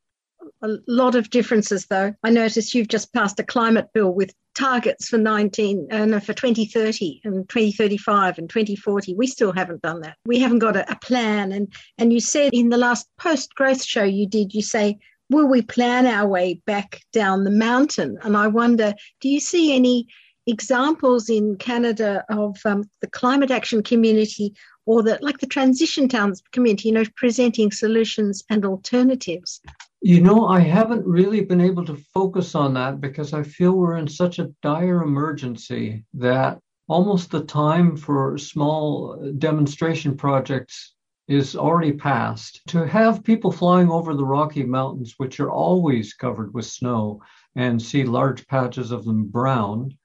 [0.62, 2.14] A lot of differences, though.
[2.24, 6.34] I notice you've just passed a climate bill with targets for 19 uh, no, for
[6.34, 10.96] 2030 and 2035 and 2040 we still haven't done that we haven't got a, a
[11.00, 14.98] plan and and you said in the last post growth show you did you say
[15.30, 19.76] will we plan our way back down the mountain and i wonder do you see
[19.76, 20.08] any
[20.48, 24.54] examples in Canada of um, the climate action community
[24.86, 29.62] or the like the transition towns community, you know, presenting solutions and alternatives?
[30.02, 33.98] You know, I haven't really been able to focus on that because I feel we're
[33.98, 40.94] in such a dire emergency that almost the time for small demonstration projects
[41.30, 42.62] is already past.
[42.68, 47.22] To have people flying over the Rocky Mountains, which are always covered with snow,
[47.56, 49.98] and see large patches of them brown,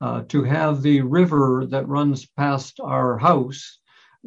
[0.00, 3.78] uh, to have the river that runs past our house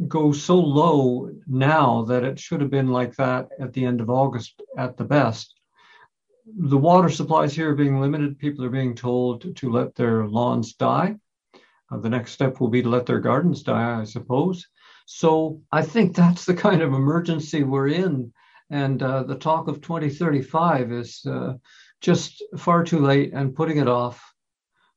[0.07, 4.09] go so low now that it should have been like that at the end of
[4.09, 5.53] August at the best.
[6.57, 8.39] The water supplies here are being limited.
[8.39, 11.15] People are being told to let their lawns die.
[11.91, 14.65] Uh, the next step will be to let their gardens die, I suppose.
[15.05, 18.31] So I think that's the kind of emergency we're in.
[18.69, 21.53] And uh, the talk of 2035 is uh,
[22.01, 24.23] just far too late and putting it off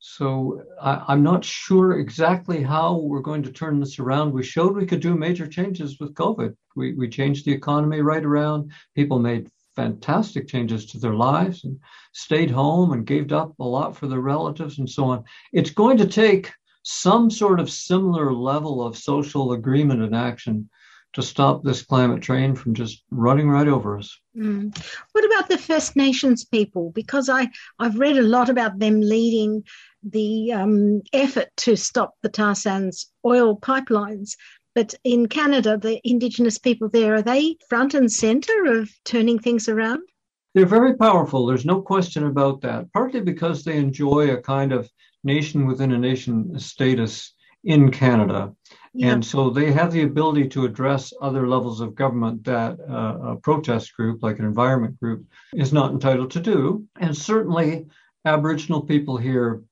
[0.05, 4.33] so I, am not sure exactly how we're going to turn this around.
[4.33, 6.57] We showed we could do major changes with COVID.
[6.75, 8.73] We, we changed the economy right around.
[8.97, 11.79] People made fantastic changes to their lives and
[12.12, 15.23] stayed home and gave up a lot for their relatives and so on.
[15.53, 16.51] It's going to take
[16.83, 20.69] some sort of similar level of social agreement and action
[21.12, 24.19] to stop this climate train from just running right over us.
[24.37, 24.77] Mm.
[25.12, 26.91] What about the First Nations people?
[26.91, 29.62] Because I, I've read a lot about them leading
[30.03, 34.31] the um, effort to stop the tar sands oil pipelines.
[34.75, 39.68] But in Canada, the Indigenous people there, are they front and center of turning things
[39.68, 40.01] around?
[40.55, 41.47] They're very powerful.
[41.47, 42.93] There's no question about that.
[42.93, 44.91] Partly because they enjoy a kind of
[45.24, 48.55] nation within a nation status in Canada.
[48.95, 49.12] Yeah.
[49.12, 53.37] And so they have the ability to address other levels of government that uh, a
[53.37, 55.24] protest group, like an environment group,
[55.55, 56.87] is not entitled to do.
[57.01, 57.87] And certainly,
[58.24, 59.62] Aboriginal people here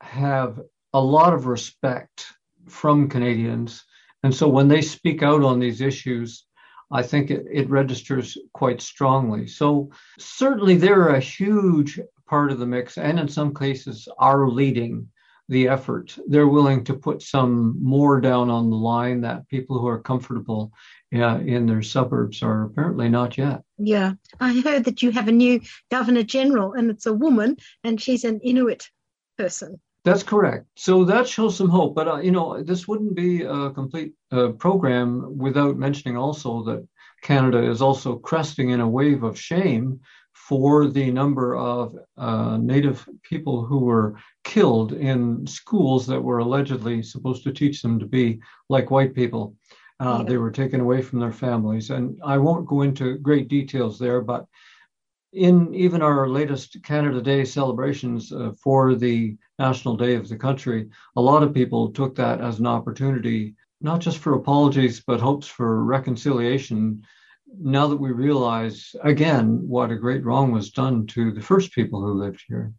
[0.00, 0.60] have
[0.92, 2.26] a lot of respect
[2.68, 3.84] from Canadians.
[4.22, 6.46] And so when they speak out on these issues,
[6.90, 9.46] I think it, it registers quite strongly.
[9.46, 15.08] So certainly they're a huge part of the mix, and in some cases are leading
[15.48, 16.16] the effort.
[16.26, 20.72] They're willing to put some more down on the line that people who are comfortable
[21.14, 23.62] uh, in their suburbs are apparently not yet.
[23.76, 28.00] Yeah, I heard that you have a new Governor General, and it's a woman, and
[28.00, 28.88] she's an Inuit
[29.36, 29.80] person.
[30.04, 30.66] That's correct.
[30.76, 31.94] So that shows some hope.
[31.94, 36.86] But, uh, you know, this wouldn't be a complete uh, program without mentioning also that
[37.22, 40.00] Canada is also cresting in a wave of shame
[40.34, 47.02] for the number of uh, Native people who were killed in schools that were allegedly
[47.02, 49.56] supposed to teach them to be like white people.
[50.00, 50.28] Uh, yeah.
[50.28, 51.88] They were taken away from their families.
[51.88, 54.44] And I won't go into great details there, but
[55.34, 60.88] in even our latest Canada Day celebrations uh, for the National Day of the country,
[61.16, 65.46] a lot of people took that as an opportunity, not just for apologies, but hopes
[65.46, 67.02] for reconciliation.
[67.60, 72.00] Now that we realize again what a great wrong was done to the first people
[72.00, 72.72] who lived here.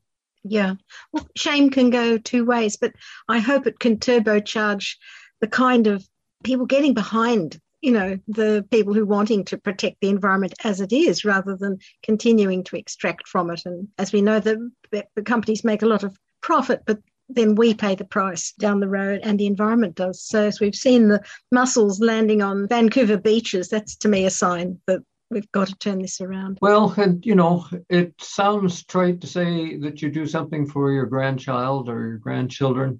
[0.43, 0.75] Yeah.
[1.11, 2.93] Well, shame can go two ways, but
[3.27, 4.95] I hope it can turbocharge
[5.41, 6.07] the kind of
[6.43, 10.91] people getting behind you know the people who wanting to protect the environment as it
[10.91, 13.61] is rather than continuing to extract from it.
[13.63, 16.97] And as we know the, the companies make a lot of profit but
[17.29, 20.23] then we pay the price down the road and the environment does.
[20.23, 24.79] So as we've seen the mussels landing on vancouver beaches that's to me a sign
[24.87, 26.57] that we've got to turn this around.
[26.61, 31.05] Well and you know it sounds trite to say that you do something for your
[31.05, 32.99] grandchild or your grandchildren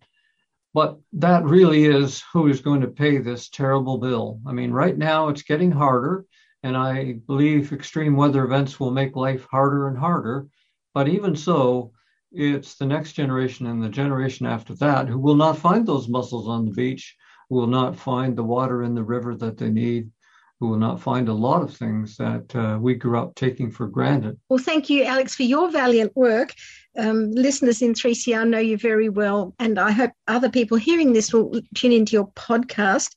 [0.76, 4.42] but that really is who is going to pay this terrible bill.
[4.46, 6.26] I mean, right now it's getting harder,
[6.64, 10.48] and I believe extreme weather events will make life harder and harder.
[10.94, 11.94] But even so,
[12.34, 16.50] it's the next generation and the generation after that who will not find those mussels
[16.50, 17.16] on the beach,
[17.50, 20.12] who will not find the water in the river that they need,
[20.60, 23.88] who will not find a lot of things that uh, we grew up taking for
[23.88, 24.38] granted.
[24.50, 26.54] Well, thank you, Alex, for your valiant work.
[26.98, 31.34] Um, listeners in 3CR know you very well, and I hope other people hearing this
[31.34, 33.12] will tune into your podcast.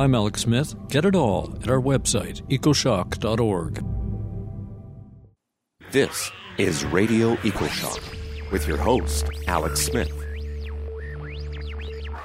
[0.00, 0.74] I'm Alex Smith.
[0.88, 3.84] Get it all at our website, ecoshock.org.
[5.92, 10.10] This is Radio EcoShock with your host, Alex Smith.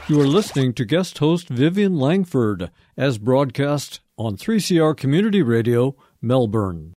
[0.07, 6.95] You are listening to guest host Vivian Langford as broadcast on 3CR Community Radio, Melbourne.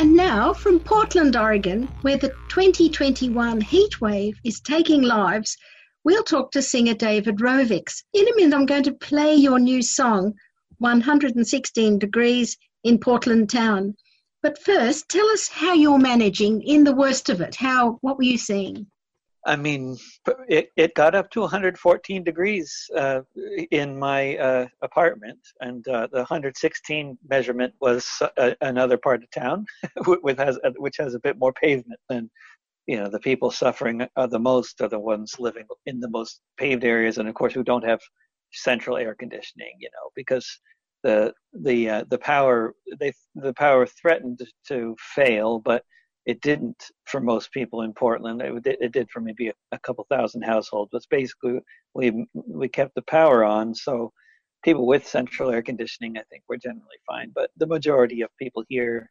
[0.00, 5.58] And now from Portland, Oregon, where the 2021 heat wave is taking lives,
[6.04, 8.02] we'll talk to singer David Rovics.
[8.14, 10.32] In a minute, I'm going to play your new song,
[10.78, 13.94] 116 Degrees in Portland Town.
[14.42, 17.56] But first, tell us how you're managing in the worst of it.
[17.56, 18.86] How what were you seeing?
[19.46, 19.96] I mean,
[20.48, 23.20] it, it got up to 114 degrees uh,
[23.70, 29.64] in my uh, apartment, and uh, the 116 measurement was uh, another part of town,
[30.06, 32.30] which has which has a bit more pavement than
[32.86, 36.40] you know the people suffering are the most are the ones living in the most
[36.58, 38.00] paved areas, and of course who don't have
[38.52, 39.72] central air conditioning.
[39.78, 40.46] You know, because
[41.02, 45.82] the the uh, the power they the power threatened to fail, but
[46.30, 48.40] it didn't for most people in Portland.
[48.40, 50.90] It, it did for maybe a, a, couple thousand households.
[50.92, 51.58] But basically,
[51.94, 54.12] we we kept the power on, so
[54.62, 57.32] people with central air conditioning, I think, were generally fine.
[57.34, 59.10] But the majority of people here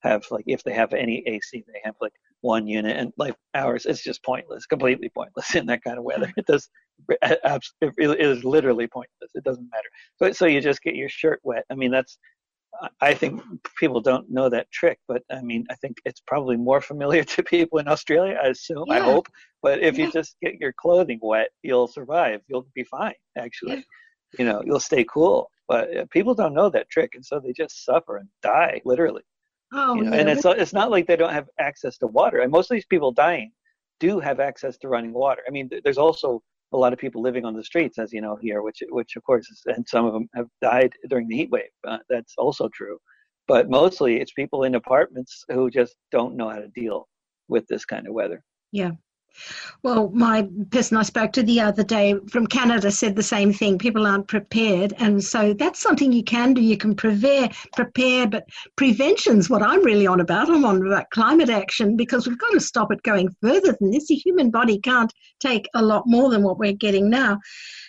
[0.00, 3.86] have like if they have any AC, they have like one unit, and like ours,
[3.86, 6.32] it's just pointless, completely pointless in that kind of weather.
[6.36, 6.68] It does
[7.08, 9.30] it is literally pointless.
[9.34, 9.88] It doesn't matter.
[10.16, 11.64] So, so you just get your shirt wet.
[11.70, 12.18] I mean, that's,
[13.00, 13.42] I think
[13.78, 17.42] people don't know that trick, but I mean, I think it's probably more familiar to
[17.42, 18.94] people in Australia, I assume, yeah.
[18.94, 19.28] I hope.
[19.62, 20.06] But if yeah.
[20.06, 22.40] you just get your clothing wet, you'll survive.
[22.48, 23.76] You'll be fine, actually.
[23.76, 23.82] Yeah.
[24.38, 25.50] You know, you'll stay cool.
[25.66, 29.22] But uh, people don't know that trick, and so they just suffer and die, literally.
[29.72, 30.16] Oh, you know?
[30.16, 32.40] And it's, it's not like they don't have access to water.
[32.40, 33.52] And most of these people dying
[34.00, 35.42] do have access to running water.
[35.46, 38.36] I mean, there's also a lot of people living on the streets, as you know
[38.36, 41.50] here, which which of course, is, and some of them have died during the heat
[41.50, 41.64] wave.
[41.86, 42.98] Uh, that's also true,
[43.46, 47.08] but mostly it's people in apartments who just don't know how to deal
[47.48, 48.42] with this kind of weather.
[48.72, 48.92] Yeah,
[49.84, 53.78] Well, my person I spoke to the other day from Canada said the same thing.
[53.78, 54.92] People aren't prepared.
[54.98, 56.60] And so that's something you can do.
[56.60, 60.50] You can prepare, prepare, but prevention's what I'm really on about.
[60.50, 64.08] I'm on about climate action because we've got to stop it going further than this.
[64.08, 67.38] The human body can't take a lot more than what we're getting now.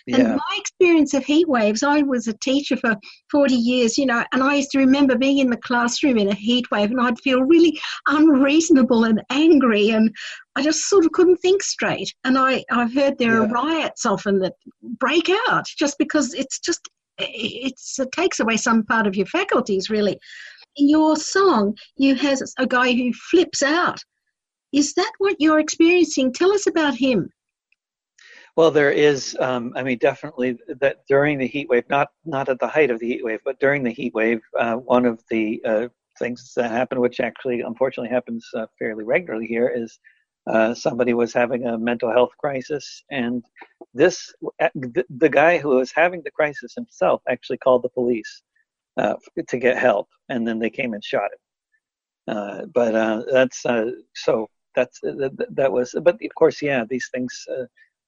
[0.06, 0.16] Yeah.
[0.18, 2.96] And my experience of heat waves, I was a teacher for
[3.30, 6.34] 40 years, you know, and I used to remember being in the classroom in a
[6.34, 10.14] heat wave and I'd feel really unreasonable and angry and
[10.60, 12.14] I just sort of couldn't think straight.
[12.24, 13.44] And I, I've heard there yeah.
[13.44, 14.52] are riots often that
[14.98, 16.86] break out just because it's just,
[17.18, 20.18] it's, it takes away some part of your faculties, really.
[20.76, 24.00] In your song, you have a guy who flips out.
[24.74, 26.30] Is that what you're experiencing?
[26.30, 27.30] Tell us about him.
[28.54, 29.34] Well, there is.
[29.40, 33.00] Um, I mean, definitely that during the heat wave, not not at the height of
[33.00, 35.88] the heat wave, but during the heat wave, uh, one of the uh,
[36.18, 39.98] things that happened, which actually unfortunately happens uh, fairly regularly here, is
[40.46, 43.44] uh, somebody was having a mental health crisis, and
[43.94, 48.42] this uh, the, guy who was having the crisis himself actually called the police
[48.96, 49.14] uh,
[49.48, 52.70] to get help, and then they came and shot him.
[52.74, 52.92] but
[53.30, 53.62] that's
[54.14, 55.94] so that's that, that was.
[56.02, 57.46] But of course, yeah, these things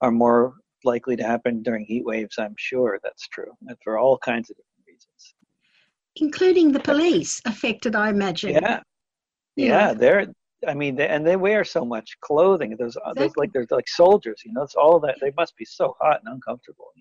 [0.01, 0.55] are more
[0.85, 2.37] likely to happen during heat waves.
[2.39, 5.35] I'm sure that's true, and for all kinds of different reasons,
[6.17, 7.95] including the police affected.
[7.95, 8.53] I imagine.
[8.53, 8.81] Yeah,
[9.57, 10.27] yeah, yeah they're.
[10.67, 12.77] I mean, they, and they wear so much clothing.
[12.79, 13.21] There's, uh, exactly.
[13.21, 14.63] there's like they're like soldiers, you know.
[14.63, 16.93] It's all that they must be so hot and uncomfortable.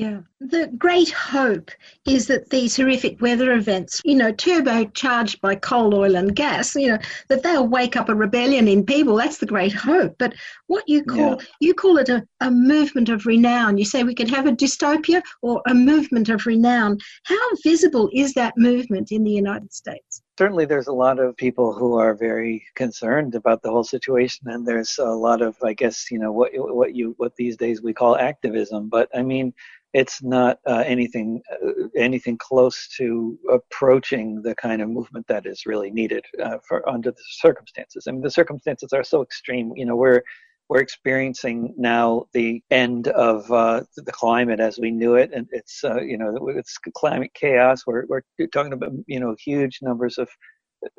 [0.00, 0.20] Yeah.
[0.40, 1.70] The great hope
[2.06, 6.88] is that these horrific weather events, you know, turbocharged by coal, oil, and gas, you
[6.88, 6.98] know,
[7.28, 9.16] that they'll wake up a rebellion in people.
[9.16, 10.16] That's the great hope.
[10.18, 10.32] But
[10.68, 11.46] what you call yeah.
[11.60, 13.76] you call it a, a movement of renown.
[13.76, 16.96] You say we could have a dystopia or a movement of renown.
[17.24, 20.22] How visible is that movement in the United States?
[20.40, 24.66] Certainly there's a lot of people who are very concerned about the whole situation and
[24.66, 27.92] there's a lot of i guess you know what what you what these days we
[27.92, 29.52] call activism but i mean
[29.92, 35.66] it's not uh, anything uh, anything close to approaching the kind of movement that is
[35.66, 38.04] really needed uh, for under the circumstances.
[38.06, 39.72] I mean, the circumstances are so extreme.
[39.74, 40.22] You know, we're
[40.70, 45.82] we're experiencing now the end of uh, the climate as we knew it, and it's
[45.82, 47.82] uh, you know it's climate chaos.
[47.88, 50.28] We're we're talking about you know huge numbers of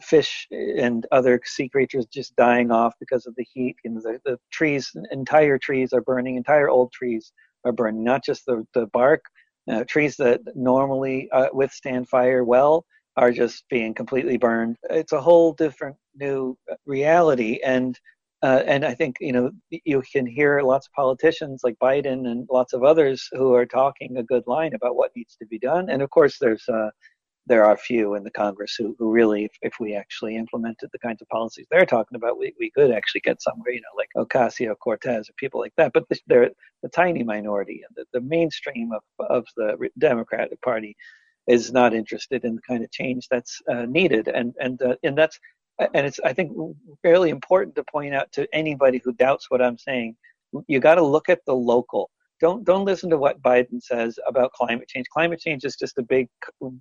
[0.01, 3.77] fish and other sea creatures just dying off because of the heat.
[3.85, 7.31] You know, the, the trees, entire trees are burning, entire old trees
[7.63, 9.23] are burning, not just the, the bark.
[9.71, 12.83] Uh, trees that normally uh, withstand fire well
[13.15, 14.75] are just being completely burned.
[14.89, 17.97] It's a whole different new reality, and
[18.43, 22.47] uh, and I think you know you can hear lots of politicians like Biden and
[22.49, 25.89] lots of others who are talking a good line about what needs to be done.
[25.89, 26.89] And of course, there's uh,
[27.47, 30.99] there are few in the Congress who, who really, if, if we actually implemented the
[30.99, 34.09] kinds of policies they're talking about, we, we could actually get somewhere, you know, like
[34.15, 35.91] Ocasio Cortez or people like that.
[35.93, 36.51] But they're
[36.83, 40.95] the tiny minority, and the, the mainstream of, of the Democratic Party
[41.47, 44.27] is not interested in the kind of change that's uh, needed.
[44.27, 45.39] And, and, uh, and that's,
[45.79, 46.51] and it's, I think,
[47.01, 50.15] fairly important to point out to anybody who doubts what I'm saying.
[50.67, 52.09] You got to look at the local
[52.41, 55.07] don't don't listen to what Biden says about climate change.
[55.09, 56.27] Climate change is just a big,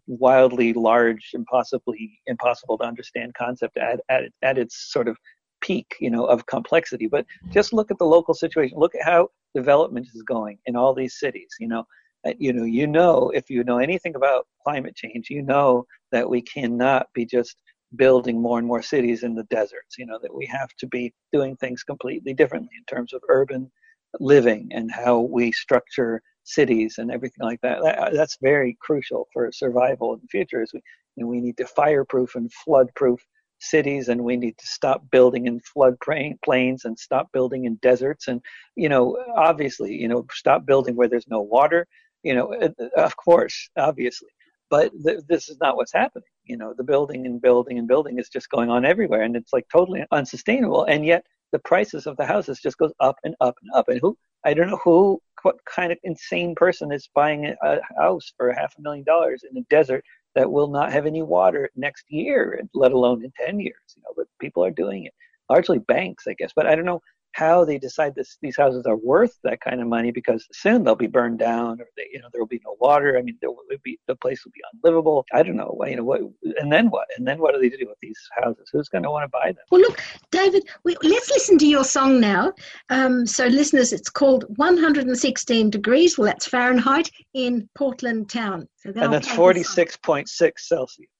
[0.07, 5.19] wildly large, impossibly impossible to understand concept at at, at its sort of
[5.61, 7.07] peak, you know, of complexity.
[7.07, 8.79] But just look at the local situation.
[8.79, 11.55] Look at how development is going in all these cities.
[11.61, 11.85] You know,
[12.27, 16.29] uh, you know, you know, if you know anything about climate change, you know that
[16.29, 17.57] we cannot be just
[17.97, 19.99] building more and more cities in the deserts.
[19.99, 23.71] You know, that we have to be doing things completely differently in terms of urban
[24.19, 27.83] living and how we structure cities and everything like that.
[27.83, 30.63] that that's very crucial for survival in the future.
[30.63, 30.81] Is we
[31.17, 33.19] know, we need to fireproof and floodproof
[33.61, 35.97] cities and we need to stop building in flood
[36.43, 38.41] plains and stop building in deserts and
[38.75, 41.87] you know obviously you know stop building where there's no water
[42.23, 44.31] you know uh, of course obviously
[44.71, 48.19] but th- this is not what's happening you know the building and building and building
[48.19, 52.17] is just going on everywhere and it's like totally unsustainable and yet the prices of
[52.17, 53.89] the houses just goes up and up and up.
[53.89, 58.33] And who I don't know who what kind of insane person is buying a house
[58.37, 62.05] for half a million dollars in a desert that will not have any water next
[62.09, 63.75] year, let alone in ten years.
[63.97, 65.15] You know, but people are doing it.
[65.49, 66.53] Largely banks, I guess.
[66.55, 67.01] But I don't know
[67.33, 70.95] how they decide this these houses are worth that kind of money because soon they'll
[70.95, 73.17] be burned down or they you know there will be no water.
[73.19, 75.25] I mean there will be the place will be unlivable.
[75.33, 76.21] I don't know you know what
[76.59, 77.07] and then what?
[77.17, 78.69] And then what do they do with these houses?
[78.73, 79.65] Who's going to want to buy them?
[79.71, 80.01] Well look
[80.31, 82.53] david we, let's listen to your song now.
[82.89, 86.19] Um, so listeners it's called 116 degrees.
[86.19, 88.69] Well that's fahrenheit in portland town.
[88.77, 90.29] So and that's 46.6
[90.59, 91.11] celsius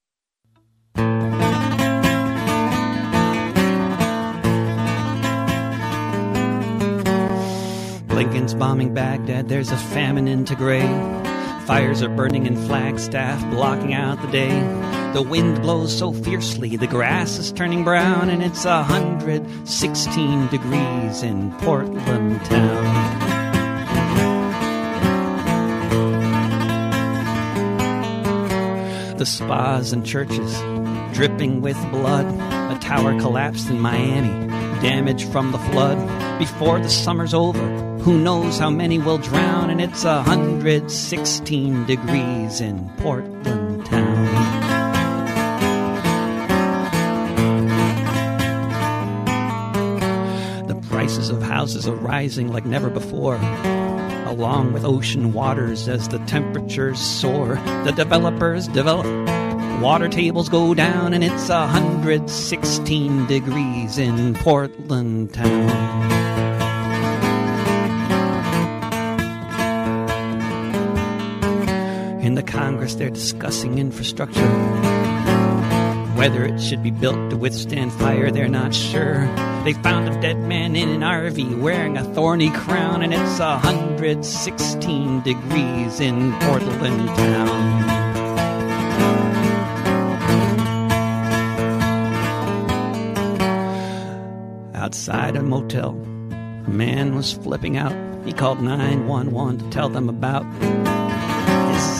[8.31, 10.87] Lincoln's bombing Baghdad, there's a famine in Tigray.
[11.67, 14.57] Fires are burning in Flagstaff, blocking out the day.
[15.11, 21.23] The wind blows so fiercely, the grass is turning brown, and it's hundred sixteen degrees
[21.23, 23.19] in Portland town.
[29.17, 30.57] The spas and churches
[31.13, 32.27] dripping with blood.
[32.71, 34.47] A tower collapsed in Miami,
[34.79, 35.99] damage from the flood.
[36.39, 39.69] Before the summer's over, who knows how many will drown?
[39.69, 44.25] And it's hundred sixteen degrees in Portland town.
[50.67, 53.39] The prices of houses are rising like never before
[54.31, 57.55] along with ocean waters as the temperatures soar.
[57.83, 59.05] The developers develop.
[59.81, 66.20] Water tables go down, and it's 116 degrees in Portland town.
[72.41, 74.47] The Congress, they're discussing infrastructure.
[76.15, 79.25] Whether it should be built to withstand fire, they're not sure.
[79.63, 85.21] They found a dead man in an RV wearing a thorny crown, and it's 116
[85.21, 87.81] degrees in Portland town.
[94.73, 95.91] Outside a motel,
[96.31, 97.95] a man was flipping out.
[98.25, 100.43] He called 911 to tell them about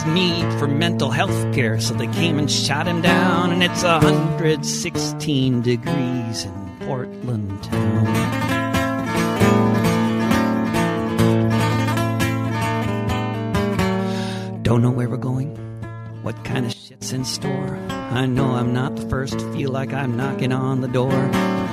[0.06, 5.62] need for mental health care, so they came and shot him down, and it's 116
[5.62, 8.52] degrees in Portland town.
[14.62, 15.54] Don't know where we're going,
[16.22, 17.78] what kind of shit's in store.
[17.90, 21.30] I know I'm not the first to feel like I'm knocking on the door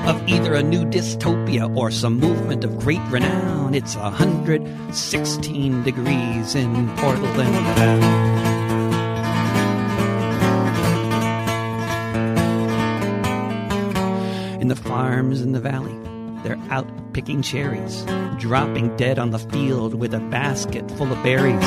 [0.08, 3.74] of either a new dystopia or some movement of great renown.
[3.74, 7.56] It's 116 degrees in Portland.
[14.62, 15.96] In the farms in the valley,
[16.44, 18.04] they're out picking cherries,
[18.38, 21.64] dropping dead on the field with a basket full of berries.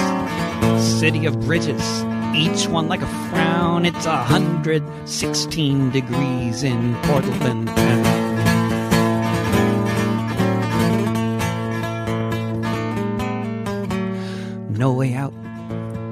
[0.81, 2.03] City of bridges,
[2.35, 3.85] each one like a frown.
[3.85, 7.69] It's 116 degrees in Portland
[14.83, 15.33] no way out,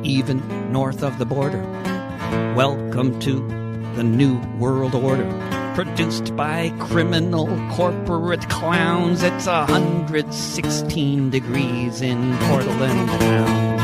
[0.05, 0.39] even
[0.71, 1.61] north of the border.
[2.55, 3.41] Welcome to
[3.97, 5.29] the New World Order.
[5.75, 9.25] Produced by criminal corporate clowns.
[9.25, 13.80] It's 116 degrees in Portland town.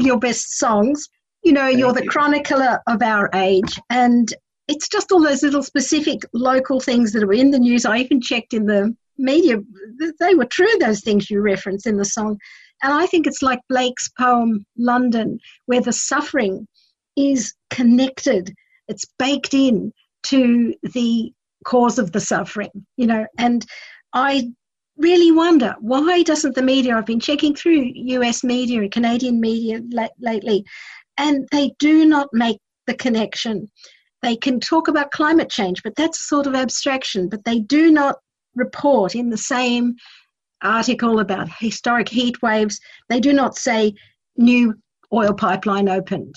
[0.00, 1.08] Of your best songs.
[1.42, 4.32] You know, you're the chronicler of our age, and
[4.68, 7.86] it's just all those little specific local things that are in the news.
[7.86, 9.58] I even checked in the media;
[10.18, 10.78] they were true.
[10.78, 12.38] Those things you reference in the song,
[12.82, 16.66] and I think it's like Blake's poem "London," where the suffering
[17.16, 18.54] is connected.
[18.88, 19.92] It's baked in
[20.24, 21.32] to the
[21.64, 22.86] cause of the suffering.
[22.96, 23.64] You know, and
[24.12, 24.50] I
[25.00, 27.92] really wonder why doesn't the media i've been checking through
[28.22, 29.80] us media and canadian media
[30.20, 30.64] lately
[31.20, 33.70] and they do not make the connection.
[34.22, 37.90] They can talk about climate change but that's a sort of abstraction but they do
[37.90, 38.16] not
[38.54, 39.94] report in the same
[40.62, 42.80] article about historic heat waves.
[43.08, 43.94] They do not say
[44.36, 44.74] new
[45.12, 46.34] oil pipeline opened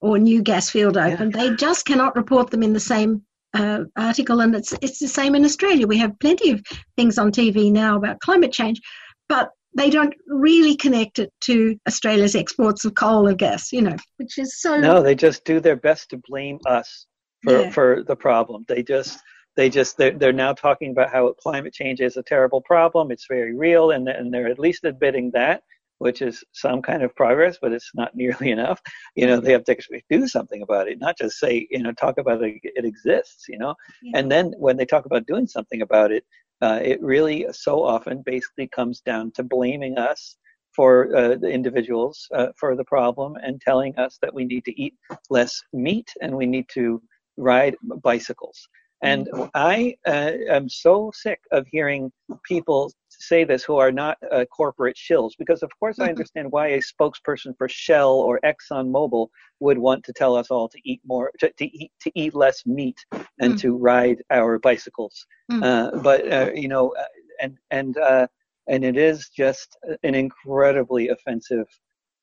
[0.00, 1.34] or new gas field opened.
[1.34, 1.50] Yeah.
[1.50, 3.22] they just cannot report them in the same
[3.54, 5.86] uh, article, and it's it's the same in Australia.
[5.86, 6.62] We have plenty of
[6.96, 8.80] things on TV now about climate change,
[9.28, 13.72] but they don't really connect it to Australia's exports of coal or gas.
[13.72, 14.78] You know, which is so.
[14.78, 17.06] No, they just do their best to blame us
[17.42, 17.70] for yeah.
[17.70, 18.64] for the problem.
[18.68, 19.18] They just
[19.56, 23.10] they just they're, they're now talking about how climate change is a terrible problem.
[23.10, 25.62] It's very real, and and they're at least admitting that
[25.98, 28.80] which is some kind of progress, but it's not nearly enough.
[29.14, 31.92] You know, they have to actually do something about it, not just say, you know,
[31.92, 33.74] talk about it, it exists, you know.
[34.02, 34.18] Yeah.
[34.18, 36.24] And then when they talk about doing something about it,
[36.62, 40.36] uh, it really so often basically comes down to blaming us
[40.74, 44.80] for uh, the individuals uh, for the problem and telling us that we need to
[44.80, 44.94] eat
[45.30, 47.00] less meat and we need to
[47.36, 48.68] ride bicycles.
[49.02, 49.44] And mm-hmm.
[49.54, 52.10] I uh, am so sick of hearing
[52.44, 52.90] people
[53.28, 56.80] say this who are not uh, corporate shills, because of course I understand why a
[56.80, 59.28] spokesperson for Shell or ExxonMobil
[59.60, 62.64] would want to tell us all to eat more, to, to eat to eat less
[62.66, 62.98] meat
[63.40, 63.60] and mm.
[63.60, 65.26] to ride our bicycles.
[65.50, 65.62] Mm.
[65.64, 67.04] Uh, but uh, you know, uh,
[67.40, 68.26] and and uh,
[68.68, 71.66] and it is just an incredibly offensive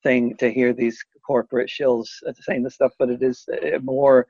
[0.04, 2.08] thing to hear these corporate shills
[2.42, 2.94] saying this stuff.
[2.98, 3.48] But it is
[3.84, 4.28] more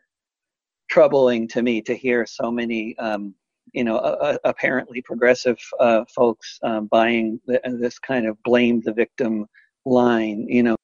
[0.91, 3.33] troubling to me to hear so many, um,
[3.73, 8.93] you know, uh, apparently progressive uh, folks um, buying the, this kind of blame the
[8.93, 9.45] victim
[9.85, 10.45] line.
[10.47, 10.75] You know,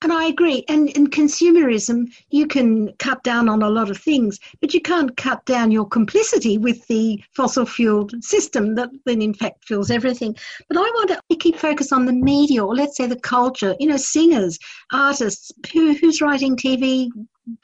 [0.00, 0.64] and I agree.
[0.68, 5.16] And in consumerism, you can cut down on a lot of things, but you can't
[5.16, 10.36] cut down your complicity with the fossil fueled system that then, in fact, fuels everything.
[10.68, 13.88] But I want to keep focus on the media, or let's say the culture, you
[13.88, 14.58] know, singers,
[14.92, 17.08] artists, who, who's writing TV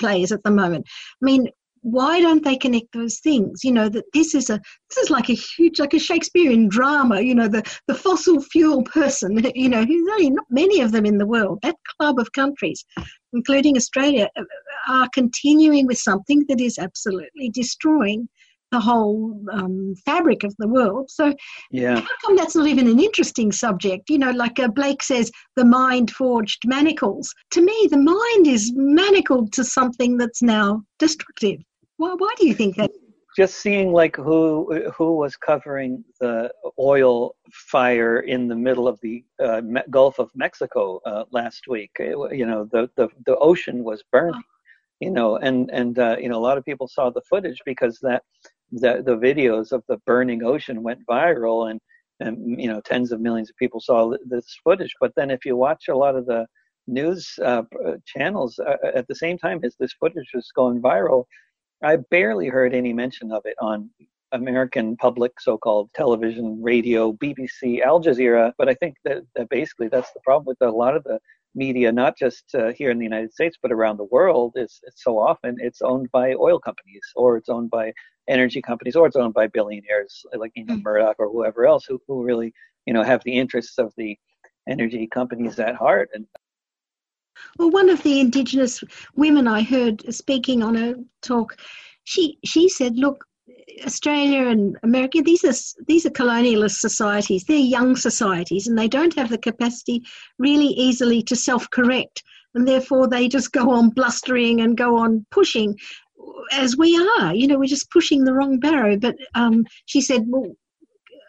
[0.00, 0.86] plays at the moment.
[1.22, 1.48] I mean,
[1.84, 4.58] why don't they connect those things you know that this is a
[4.88, 8.82] this is like a huge like a shakespearean drama you know the the fossil fuel
[8.84, 12.32] person you know who's only not many of them in the world that club of
[12.32, 12.86] countries
[13.34, 14.44] including australia uh,
[14.88, 18.26] are continuing with something that is absolutely destroying
[18.72, 21.08] the whole um, fabric of the world.
[21.08, 21.32] So,
[21.70, 22.00] yeah.
[22.00, 24.10] how come that's not even an interesting subject?
[24.10, 27.32] You know, like uh, Blake says, the mind forged manacles.
[27.52, 31.60] To me, the mind is manacled to something that's now destructive.
[31.96, 32.90] Why, why do you think that?
[33.36, 39.24] Just seeing like who who was covering the oil fire in the middle of the
[39.42, 41.90] uh, Gulf of Mexico uh, last week.
[41.98, 44.42] It, you know, the, the the ocean was burning.
[45.00, 47.98] You know, and and uh, you know a lot of people saw the footage because
[48.02, 48.22] that
[48.70, 51.80] the the videos of the burning ocean went viral and
[52.20, 54.94] and you know tens of millions of people saw this footage.
[55.00, 56.46] But then if you watch a lot of the
[56.86, 57.62] news uh,
[58.06, 61.24] channels uh, at the same time as this footage was going viral,
[61.82, 63.90] I barely heard any mention of it on
[64.32, 68.52] American public so-called television, radio, BBC, Al Jazeera.
[68.58, 71.18] But I think that, that basically that's the problem with a lot of the
[71.54, 74.54] media, not just uh, here in the United States, but around the world.
[74.56, 77.92] Is so often it's owned by oil companies, or it's owned by
[78.28, 80.82] energy companies, or it's owned by billionaires like you mm.
[80.82, 82.52] Murdoch or whoever else who, who really
[82.86, 84.16] you know have the interests of the
[84.68, 86.10] energy companies at heart.
[86.14, 86.26] And
[87.58, 88.82] well, one of the Indigenous
[89.14, 91.56] women I heard speaking on a talk,
[92.04, 93.24] she she said, "Look,
[93.84, 97.44] Australia and America, these are these are colonialist societies.
[97.44, 100.02] They're young societies, and they don't have the capacity
[100.38, 102.22] really easily to self-correct,
[102.54, 105.76] and therefore they just go on blustering and go on pushing,
[106.52, 107.34] as we are.
[107.34, 108.96] You know, we're just pushing the wrong barrow.
[108.96, 110.54] But um, she said, well,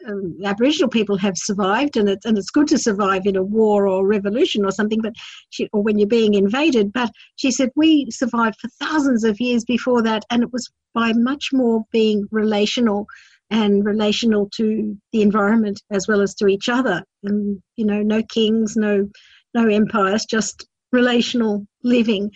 [0.08, 3.88] um, Aboriginal people have survived, and it's and it's good to survive in a war
[3.88, 5.02] or revolution or something.
[5.02, 5.14] But
[5.50, 6.94] she, or when you're being invaded.
[6.94, 11.14] But she said we survived for thousands of years before that, and it was by
[11.14, 13.06] much more being relational
[13.52, 17.04] and relational to the environment as well as to each other.
[17.24, 19.08] And you know, no kings, no
[19.54, 22.32] no empires, just relational living.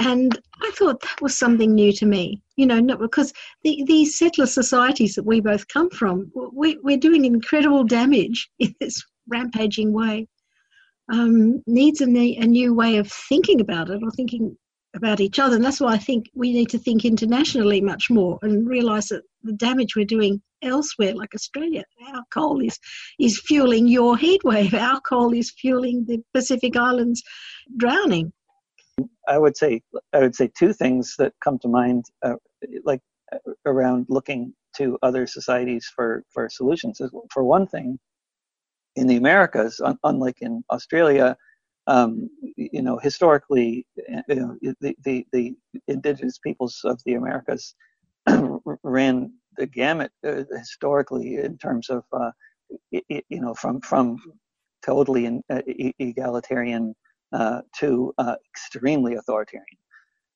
[0.00, 3.32] And I thought that was something new to me, you know, because
[3.62, 8.74] the, these settler societies that we both come from, we, we're doing incredible damage in
[8.80, 10.28] this rampaging way.
[11.12, 14.56] Um, needs a, a new way of thinking about it or thinking
[14.94, 15.56] about each other.
[15.56, 19.22] And that's why I think we need to think internationally much more and realise that
[19.42, 22.78] the damage we're doing elsewhere, like Australia, our coal is,
[23.18, 24.72] is fueling your heat wave.
[24.74, 27.22] Our coal is fueling the Pacific Islands
[27.76, 28.32] drowning.
[29.28, 29.82] I would say
[30.12, 32.36] I would say two things that come to mind, uh,
[32.84, 33.00] like
[33.32, 37.00] uh, around looking to other societies for for solutions.
[37.32, 37.98] For one thing,
[38.96, 41.36] in the Americas, un- unlike in Australia,
[41.86, 45.54] um, you know, historically, uh, you know, the, the, the
[45.88, 47.74] indigenous peoples of the Americas
[48.82, 52.30] ran the gamut uh, historically in terms of, uh,
[52.90, 54.18] you know, from from
[54.84, 55.60] totally in, uh,
[55.98, 56.94] egalitarian
[57.80, 59.78] to uh, extremely authoritarian.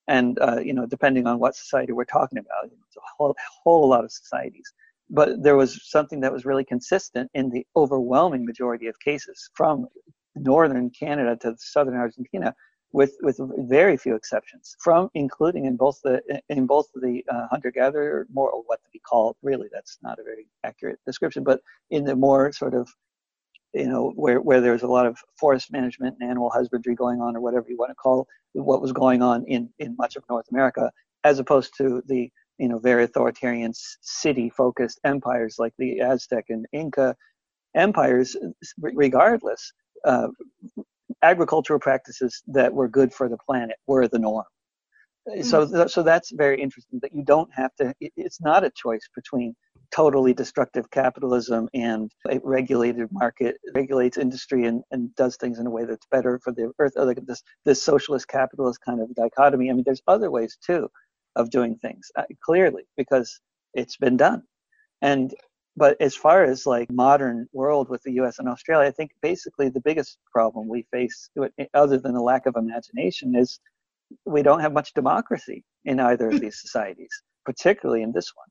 [0.09, 3.89] And uh, you know, depending on what society we're talking about, it's a whole, whole
[3.89, 4.73] lot of societies.
[5.11, 9.87] But there was something that was really consistent in the overwhelming majority of cases, from
[10.35, 12.55] northern Canada to southern Argentina,
[12.93, 13.39] with with
[13.69, 16.17] very few exceptions, from including in both the
[16.49, 20.47] in both the uh, hunter-gatherer, more what to be called really that's not a very
[20.65, 22.89] accurate description, but in the more sort of
[23.75, 27.37] you know, where, where there's a lot of forest management and animal husbandry going on,
[27.37, 30.47] or whatever you want to call what was going on in, in much of North
[30.51, 30.91] America,
[31.25, 37.14] as opposed to the, you know, very authoritarian city-focused empires like the Aztec and Inca
[37.77, 38.37] empires.
[38.79, 39.73] Regardless,
[40.05, 40.29] uh,
[41.23, 44.45] agricultural practices that were good for the planet were the norm.
[45.29, 45.43] Mm-hmm.
[45.43, 47.95] So, so that's very interesting that you don't have to.
[48.01, 49.55] It's not a choice between
[49.95, 55.70] totally destructive capitalism and a regulated market regulates industry and, and does things in a
[55.70, 56.93] way that's better for the earth.
[56.97, 59.70] Like this this socialist capitalist kind of dichotomy.
[59.70, 60.89] I mean, there's other ways too
[61.36, 63.41] of doing things uh, clearly because
[63.74, 64.43] it's been done.
[65.03, 65.34] And
[65.76, 68.41] but as far as like modern world with the U.S.
[68.41, 71.30] and Australia, I think basically the biggest problem we face,
[71.72, 73.61] other than the lack of imagination, is
[74.24, 76.41] we don't have much democracy in either of hmm.
[76.41, 78.49] these societies, particularly in this one.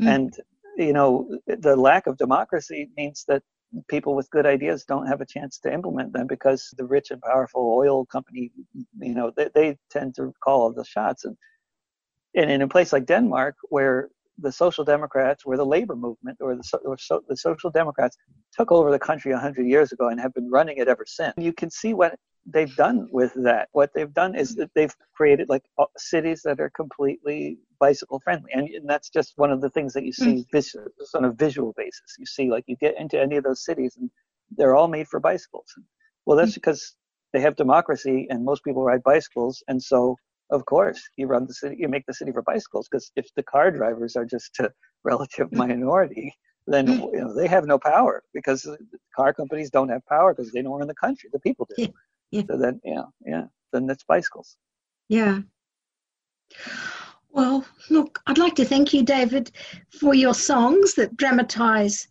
[0.00, 0.14] Mm.
[0.14, 0.36] And
[0.78, 3.42] you know, the lack of democracy means that
[3.88, 7.20] people with good ideas don't have a chance to implement them because the rich and
[7.20, 8.50] powerful oil company,
[9.00, 11.24] you know, they, they tend to call all the shots.
[11.24, 11.36] And,
[12.34, 14.08] and in a place like Denmark, where
[14.38, 18.16] the Social Democrats, where the labor movement or the, or so, the Social Democrats
[18.56, 21.34] took over the country 100 years ago and have been running it ever since.
[21.36, 22.14] You can see what
[22.52, 23.68] they've done with that.
[23.72, 28.50] What they've done is that they've created like uh, cities that are completely bicycle friendly,
[28.52, 30.84] and, and that's just one of the things that you see mm.
[31.14, 32.16] on a visual basis.
[32.18, 34.10] You see, like you get into any of those cities, and
[34.56, 35.66] they're all made for bicycles.
[36.26, 36.56] Well, that's mm.
[36.56, 36.94] because
[37.32, 40.16] they have democracy, and most people ride bicycles, and so
[40.50, 42.88] of course you run the city, you make the city for bicycles.
[42.90, 44.70] Because if the car drivers are just a
[45.04, 45.58] relative mm.
[45.58, 46.34] minority,
[46.66, 48.68] then you know they have no power because
[49.16, 51.30] car companies don't have power because they don't run the country.
[51.32, 51.88] The people do.
[52.30, 52.42] Yeah.
[52.48, 54.56] So then, yeah, yeah, then it's bicycles.
[55.08, 55.40] Yeah.
[57.30, 59.50] Well, look, I'd like to thank you, David,
[60.00, 62.08] for your songs that dramatize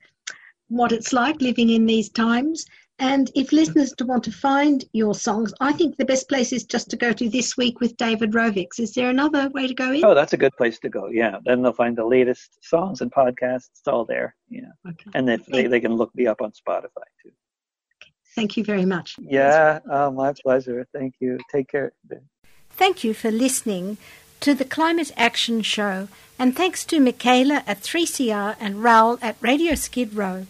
[0.70, 2.65] what it's like living in these times.
[2.99, 6.89] And if listeners want to find your songs, I think the best place is just
[6.89, 8.80] to go to This Week with David Rovics.
[8.80, 10.03] Is there another way to go in?
[10.03, 11.09] Oh, that's a good place to go.
[11.09, 11.38] Yeah.
[11.45, 13.70] Then they'll find the latest songs and podcasts.
[13.70, 14.36] It's all there.
[14.49, 14.72] Yeah.
[14.89, 15.11] Okay.
[15.13, 17.32] And if they, they can look me up on Spotify too.
[18.38, 19.16] Thank you very much.
[19.20, 20.86] Yeah, oh, my pleasure.
[20.94, 21.40] Thank you.
[21.52, 21.92] Take care.
[22.70, 23.98] Thank you for listening
[24.42, 26.08] to the Climate Action Show,
[26.38, 30.46] and thanks to Michaela at 3CR and Raoul at Radio Skid Row.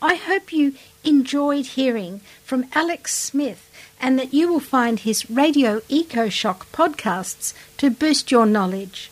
[0.00, 3.68] I hope you enjoyed hearing from Alex Smith
[4.00, 9.10] and that you will find his Radio Eco Shock podcasts to boost your knowledge.